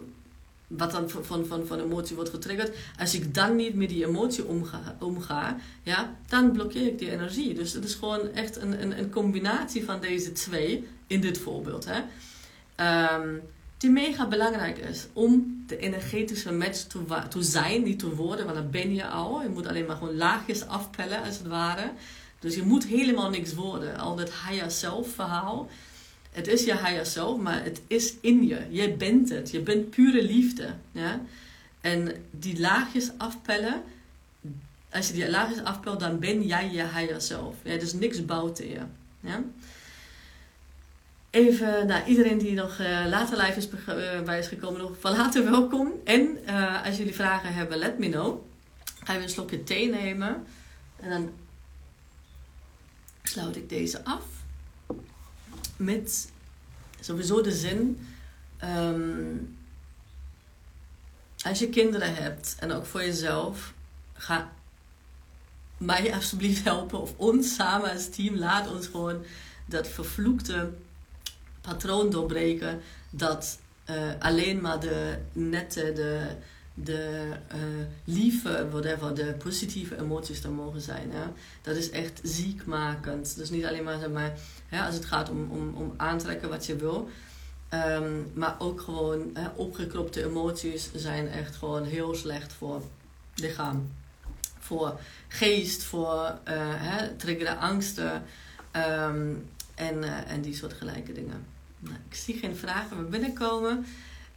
wat 0.68 0.92
dan 0.92 1.10
van, 1.10 1.46
van, 1.46 1.66
van 1.66 1.80
emotie 1.80 2.16
wordt 2.16 2.30
getriggerd. 2.30 2.76
Als 3.00 3.14
ik 3.16 3.34
dan 3.34 3.56
niet 3.56 3.76
met 3.76 3.90
die 3.90 4.06
emotie 4.06 4.46
omga, 4.46 4.96
omga 5.00 5.58
ja, 5.84 6.16
dan 6.28 6.52
blokkeer 6.52 6.88
ik 6.88 7.00
die 7.00 7.12
energie. 7.12 7.54
Dus 7.54 7.74
het 7.74 7.84
is 7.84 7.96
gewoon 7.96 8.32
echt 8.34 8.56
een, 8.56 8.82
een, 8.82 9.00
een 9.00 9.10
combinatie 9.10 9.86
van 9.86 10.00
deze 10.02 10.32
twee 10.32 10.88
in 11.08 11.22
dit 11.22 11.38
voorbeeld. 11.38 11.88
Hè. 11.90 12.02
Um, 13.16 13.42
die 13.78 13.90
mega 13.90 14.28
belangrijk 14.28 14.78
is 14.78 15.08
om 15.14 15.64
de 15.68 15.78
energetische 15.78 16.52
match 16.52 16.80
te, 16.80 17.00
te 17.30 17.44
zijn, 17.44 17.84
niet 17.84 18.00
te 18.00 18.16
worden, 18.16 18.46
want 18.46 18.58
dan 18.58 18.70
ben 18.70 18.94
je 18.94 19.08
al. 19.08 19.42
Je 19.42 19.50
moet 19.50 19.68
alleen 19.68 19.86
maar 19.86 19.96
gewoon 19.96 20.18
laagjes 20.18 20.68
afpellen, 20.68 21.24
als 21.24 21.38
het 21.38 21.48
ware. 21.48 21.92
Dus 22.40 22.56
je 22.56 22.64
moet 22.64 22.86
helemaal 22.86 23.30
niks 23.30 23.54
worden. 23.54 23.98
Al 23.98 24.16
dat 24.16 24.32
higher 24.48 24.72
self 24.72 25.14
verhaal. 25.14 25.70
Het 26.38 26.48
is 26.48 26.64
je 26.64 26.78
higher 26.78 27.06
self, 27.06 27.40
maar 27.40 27.64
het 27.64 27.82
is 27.88 28.14
in 28.22 28.48
je. 28.48 28.68
Jij 28.70 28.98
bent 28.98 29.30
het. 29.30 29.52
Je 29.52 29.60
bent 29.60 29.90
pure 29.90 30.24
liefde. 30.24 30.74
Ja? 30.92 31.22
En 31.82 32.12
die 32.32 32.60
laagjes 32.60 33.12
afpellen, 33.18 33.84
als 34.92 35.08
je 35.08 35.14
die 35.14 35.30
laagjes 35.30 35.64
afpelt, 35.64 36.00
dan 36.00 36.20
ben 36.20 36.42
jij 36.42 36.72
je 36.72 36.84
higher 36.84 37.22
self. 37.22 37.56
Ja, 37.64 37.78
dus 37.78 37.94
niks 37.94 38.26
buiten 38.26 38.70
je. 38.70 38.80
Ja? 39.20 39.44
Even 41.30 41.88
naar 41.88 42.08
iedereen 42.08 42.38
die 42.38 42.54
nog 42.54 42.80
uh, 42.80 43.06
later 43.10 43.38
live 43.38 43.58
is 43.58 43.70
uh, 43.70 44.22
bij 44.22 44.40
is 44.40 44.48
gekomen, 44.48 44.82
nog 44.82 44.96
van 45.00 45.16
harte 45.16 45.44
welkom. 45.44 45.92
En 46.04 46.38
uh, 46.46 46.86
als 46.86 46.98
jullie 46.98 47.16
vragen 47.16 47.54
hebben, 47.54 47.78
let 47.78 48.00
me 48.00 48.10
know. 48.10 48.46
Ga 49.04 49.14
je 49.14 49.22
een 49.22 49.30
slokje 49.30 49.64
thee 49.64 49.90
nemen. 49.90 50.46
En 51.00 51.10
dan 51.10 51.30
sluit 53.24 53.56
ik 53.56 53.70
deze 53.70 54.04
af. 54.04 54.38
Met 55.78 56.32
sowieso 57.00 57.42
de 57.42 57.52
zin. 57.52 58.08
Um, 58.64 59.58
als 61.44 61.60
je 61.60 61.70
kinderen 61.70 62.16
hebt 62.16 62.56
en 62.60 62.72
ook 62.72 62.86
voor 62.86 63.02
jezelf, 63.02 63.74
ga 64.14 64.52
mij 65.78 66.14
alsjeblieft 66.14 66.64
helpen 66.64 67.02
of 67.02 67.14
ons 67.18 67.56
samen 67.56 67.92
als 67.92 68.10
team. 68.10 68.36
Laat 68.36 68.72
ons 68.72 68.88
gewoon 68.88 69.24
dat 69.66 69.88
vervloekte 69.88 70.74
patroon 71.62 72.10
doorbreken 72.10 72.82
dat 73.10 73.60
uh, 73.90 74.12
alleen 74.20 74.62
maar 74.62 74.80
de 74.80 75.18
nette, 75.32 75.94
de, 75.94 76.36
de 76.84 77.30
uh, 77.56 77.86
lieve, 78.04 78.68
whatever, 78.70 79.16
de 79.16 79.36
positieve 79.38 79.98
emoties 80.00 80.44
er 80.44 80.52
mogen 80.52 80.82
zijn. 80.82 81.12
Hè? 81.12 81.26
Dat 81.62 81.76
is 81.76 81.90
echt 81.90 82.20
ziekmakend. 82.24 83.36
Dus 83.36 83.50
niet 83.50 83.66
alleen 83.66 83.84
maar, 83.84 84.10
maar 84.10 84.34
hè, 84.68 84.86
als 84.86 84.96
het 84.96 85.06
gaat 85.06 85.30
om, 85.30 85.52
om, 85.52 85.74
om 85.74 85.94
aantrekken 85.98 86.50
wat 86.50 86.66
je 86.66 86.76
wil. 86.76 87.10
Um, 87.74 88.32
maar 88.34 88.56
ook 88.60 88.82
gewoon 88.82 89.30
hè, 89.34 89.48
opgekropte 89.48 90.24
emoties 90.24 90.90
zijn 90.96 91.28
echt 91.28 91.56
gewoon 91.56 91.84
heel 91.84 92.16
slecht 92.16 92.54
voor 92.54 92.82
lichaam. 93.36 93.92
Voor 94.60 95.00
geest, 95.28 95.84
voor 95.84 96.40
uh, 96.48 96.54
hè, 96.58 97.16
triggeren 97.16 97.58
angsten 97.58 98.24
um, 98.76 99.50
en, 99.76 99.98
uh, 99.98 100.32
en 100.32 100.42
die 100.42 100.56
soort 100.56 100.74
gelijke 100.74 101.14
dingen. 101.14 101.46
Nou, 101.80 101.96
ik 102.10 102.16
zie 102.16 102.38
geen 102.38 102.56
vragen 102.56 103.02
meer 103.02 103.10
binnenkomen. 103.10 103.86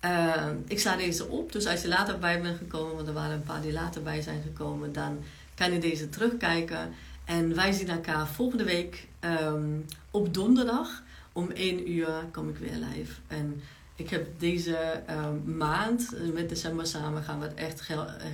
Uh, 0.04 0.46
ik 0.66 0.80
sta 0.80 0.96
deze 0.96 1.26
op, 1.28 1.52
dus 1.52 1.66
als 1.66 1.82
je 1.82 1.88
later 1.88 2.18
bij 2.18 2.42
bent 2.42 2.58
gekomen, 2.58 2.94
want 2.94 3.08
er 3.08 3.14
waren 3.14 3.34
een 3.34 3.42
paar 3.42 3.60
die 3.60 3.72
later 3.72 4.02
bij 4.02 4.22
zijn 4.22 4.42
gekomen, 4.42 4.92
dan 4.92 5.18
kan 5.54 5.72
je 5.72 5.78
deze 5.78 6.08
terugkijken. 6.08 6.94
En 7.24 7.54
wij 7.54 7.72
zien 7.72 7.88
elkaar 7.88 8.28
volgende 8.28 8.64
week 8.64 9.08
um, 9.20 9.86
op 10.10 10.34
donderdag 10.34 11.02
om 11.32 11.50
1 11.50 11.90
uur 11.90 12.08
kom 12.32 12.48
ik 12.48 12.56
weer 12.56 12.86
live. 12.92 13.12
En 13.26 13.62
ik 13.94 14.10
heb 14.10 14.26
deze 14.38 15.02
um, 15.10 15.56
maand, 15.56 16.14
met 16.34 16.48
december 16.48 16.86
samen, 16.86 17.22
gaan 17.22 17.38
we 17.38 17.46
het 17.46 17.54
echt 17.54 17.88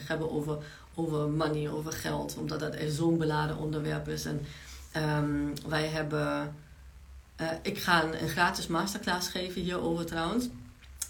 hebben 0.07 0.31
over, 0.31 0.59
over 0.95 1.29
money, 1.29 1.71
over 1.71 1.93
geld. 1.93 2.37
Omdat 2.37 2.61
dat 2.61 2.75
echt 2.75 2.93
zo'n 2.93 3.19
beladen 3.19 3.57
onderwerp 3.57 4.09
is. 4.09 4.25
En 4.25 4.41
um, 4.97 5.53
wij 5.69 5.87
hebben 5.87 6.55
ik 7.63 7.79
ga 7.79 8.05
een, 8.05 8.23
een, 8.23 8.29
gratis 8.29 8.67
masterclass 8.67 9.29
geven 9.29 9.63
hierover 9.63 10.07
trouwens. 10.07 10.49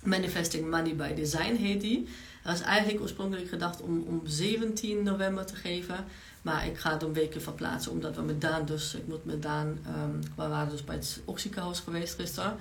Manifesting 0.07 0.71
Money 0.71 0.97
by 0.97 1.15
Design 1.15 1.55
heet 1.55 1.81
die. 1.81 2.09
Dat 2.43 2.55
is 2.55 2.61
eigenlijk 2.61 3.03
oorspronkelijk 3.03 3.49
gedacht 3.49 3.81
om, 3.81 4.05
om 4.07 4.21
17 4.25 5.03
november 5.03 5.47
te 5.47 5.55
geven. 5.55 6.05
Maar 6.43 6.67
ik 6.67 6.79
ga 6.79 6.93
het 6.93 7.03
een 7.03 7.13
weekje 7.13 7.41
verplaatsen. 7.41 7.93
Omdat 7.93 8.17
we 8.17 8.23
met 8.23 8.41
Daan 8.41 8.67
dus... 8.67 8.95
Ik 8.95 9.07
moet 9.07 9.25
met 9.25 9.43
Daan... 9.43 9.67
Um, 9.67 10.21
we 10.37 10.49
waren 10.49 10.71
dus 10.71 10.85
bij 10.85 10.95
het 10.95 11.21
Oxykenhuis 11.25 11.81
geweest 11.81 12.15
gisteren. 12.15 12.57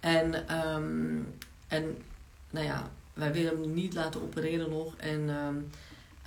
En, 0.00 0.34
um, 0.74 1.34
en 1.68 1.96
nou 2.50 2.66
ja, 2.66 2.90
wij 3.12 3.32
willen 3.32 3.60
hem 3.60 3.74
niet 3.74 3.94
laten 3.94 4.22
opereren 4.22 4.70
nog. 4.70 4.96
En... 4.96 5.28
Um, 5.28 5.70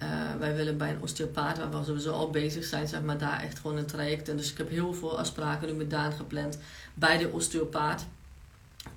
uh, 0.04 0.36
wij 0.40 0.56
willen 0.56 0.78
bij 0.78 0.90
een 0.90 1.02
osteopaat, 1.02 1.58
waar 1.58 1.70
we 1.70 1.84
sowieso 1.86 2.12
al 2.12 2.30
bezig 2.30 2.64
zijn, 2.64 2.88
zeg 2.88 3.02
maar, 3.02 3.18
daar 3.18 3.42
echt 3.44 3.60
gewoon 3.60 3.78
een 3.78 3.86
traject. 3.86 4.30
En 4.30 4.38
dus 4.38 4.52
ik 4.52 4.58
heb 4.58 4.70
heel 4.70 4.94
veel 4.94 5.20
afspraken 5.20 5.68
nu 5.68 5.74
met 5.74 5.90
Daan 5.90 6.12
gepland 6.12 6.60
bij 6.94 7.18
de 7.18 7.32
osteopaat. 7.32 8.06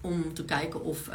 Om 0.01 0.35
te 0.35 0.45
kijken 0.45 0.83
of 0.83 1.09
uh, 1.09 1.15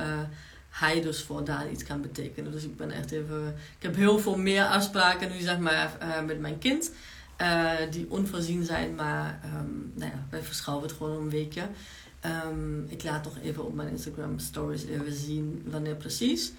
hij 0.70 1.02
dus 1.02 1.24
voor 1.24 1.44
Daan 1.44 1.72
iets 1.72 1.84
kan 1.84 2.02
betekenen. 2.02 2.52
Dus 2.52 2.64
ik 2.64 2.78
ben 2.78 2.92
echt 2.92 3.12
even. 3.12 3.48
Ik 3.78 3.84
heb 3.84 3.96
heel 3.96 4.20
veel 4.20 4.38
meer 4.38 4.66
afspraken 4.66 5.32
nu, 5.32 5.40
zeg 5.40 5.60
maar, 5.60 5.98
uh, 6.02 6.26
met 6.26 6.40
mijn 6.40 6.58
kind. 6.58 6.92
die 7.90 8.06
onvoorzien 8.10 8.64
zijn, 8.64 8.96
maar 8.96 9.40
um, 9.46 9.92
nou 9.96 10.12
ja, 10.12 10.26
wij 10.30 10.42
verschuiven 10.42 10.88
het 10.88 10.98
gewoon 10.98 11.22
een 11.22 11.30
weekje. 11.30 11.68
Um, 12.46 12.86
ik 12.90 13.04
laat 13.04 13.24
nog 13.24 13.38
even 13.44 13.66
op 13.66 13.74
mijn 13.74 13.90
Instagram 13.90 14.40
stories 14.40 14.86
even 14.86 15.14
zien 15.14 15.64
wanneer 15.66 15.96
precies. 15.96 16.52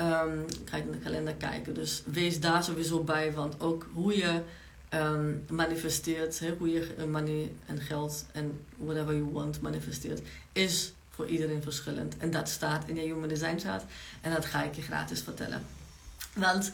Um, 0.00 0.44
ga 0.64 0.76
ik 0.76 0.84
naar 0.84 0.92
de 0.92 0.98
kalender 0.98 1.34
kijken. 1.34 1.74
Dus 1.74 2.02
wees 2.06 2.40
daar 2.40 2.64
sowieso 2.64 3.02
bij, 3.02 3.32
want 3.32 3.60
ook 3.60 3.86
hoe 3.92 4.16
je 4.16 4.42
manifesteert, 5.48 6.42
hoe 6.58 6.70
je 6.70 7.06
money 7.10 7.52
en 7.66 7.80
geld 7.80 8.26
en 8.32 8.60
whatever 8.76 9.14
you 9.14 9.30
want 9.32 9.60
manifesteert, 9.60 10.20
is 10.52 10.92
voor 11.16 11.26
iedereen 11.26 11.62
verschillend. 11.62 12.16
En 12.16 12.30
dat 12.30 12.48
staat 12.48 12.88
in 12.88 12.94
je 12.94 13.00
Human 13.00 13.28
Design 13.28 13.58
Chart 13.58 13.84
en 14.20 14.32
dat 14.32 14.44
ga 14.44 14.62
ik 14.62 14.74
je 14.74 14.82
gratis 14.82 15.20
vertellen. 15.20 15.62
Want 16.34 16.72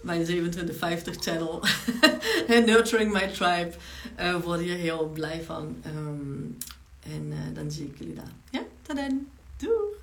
mijn 0.00 0.24
2750 0.24 1.16
channel, 1.22 1.64
Nurturing 2.66 3.12
My 3.12 3.28
Tribe, 3.28 3.72
uh, 4.20 4.36
word 4.36 4.64
je 4.64 4.70
heel 4.70 5.08
blij 5.08 5.42
van. 5.42 5.82
Um, 5.86 6.56
en 7.02 7.26
uh, 7.26 7.54
dan 7.54 7.70
zie 7.70 7.86
ik 7.86 7.98
jullie 7.98 8.14
daar. 8.14 8.32
Ja, 8.50 8.62
tot 8.82 8.96
dan. 8.96 9.26
Doei! 9.56 9.99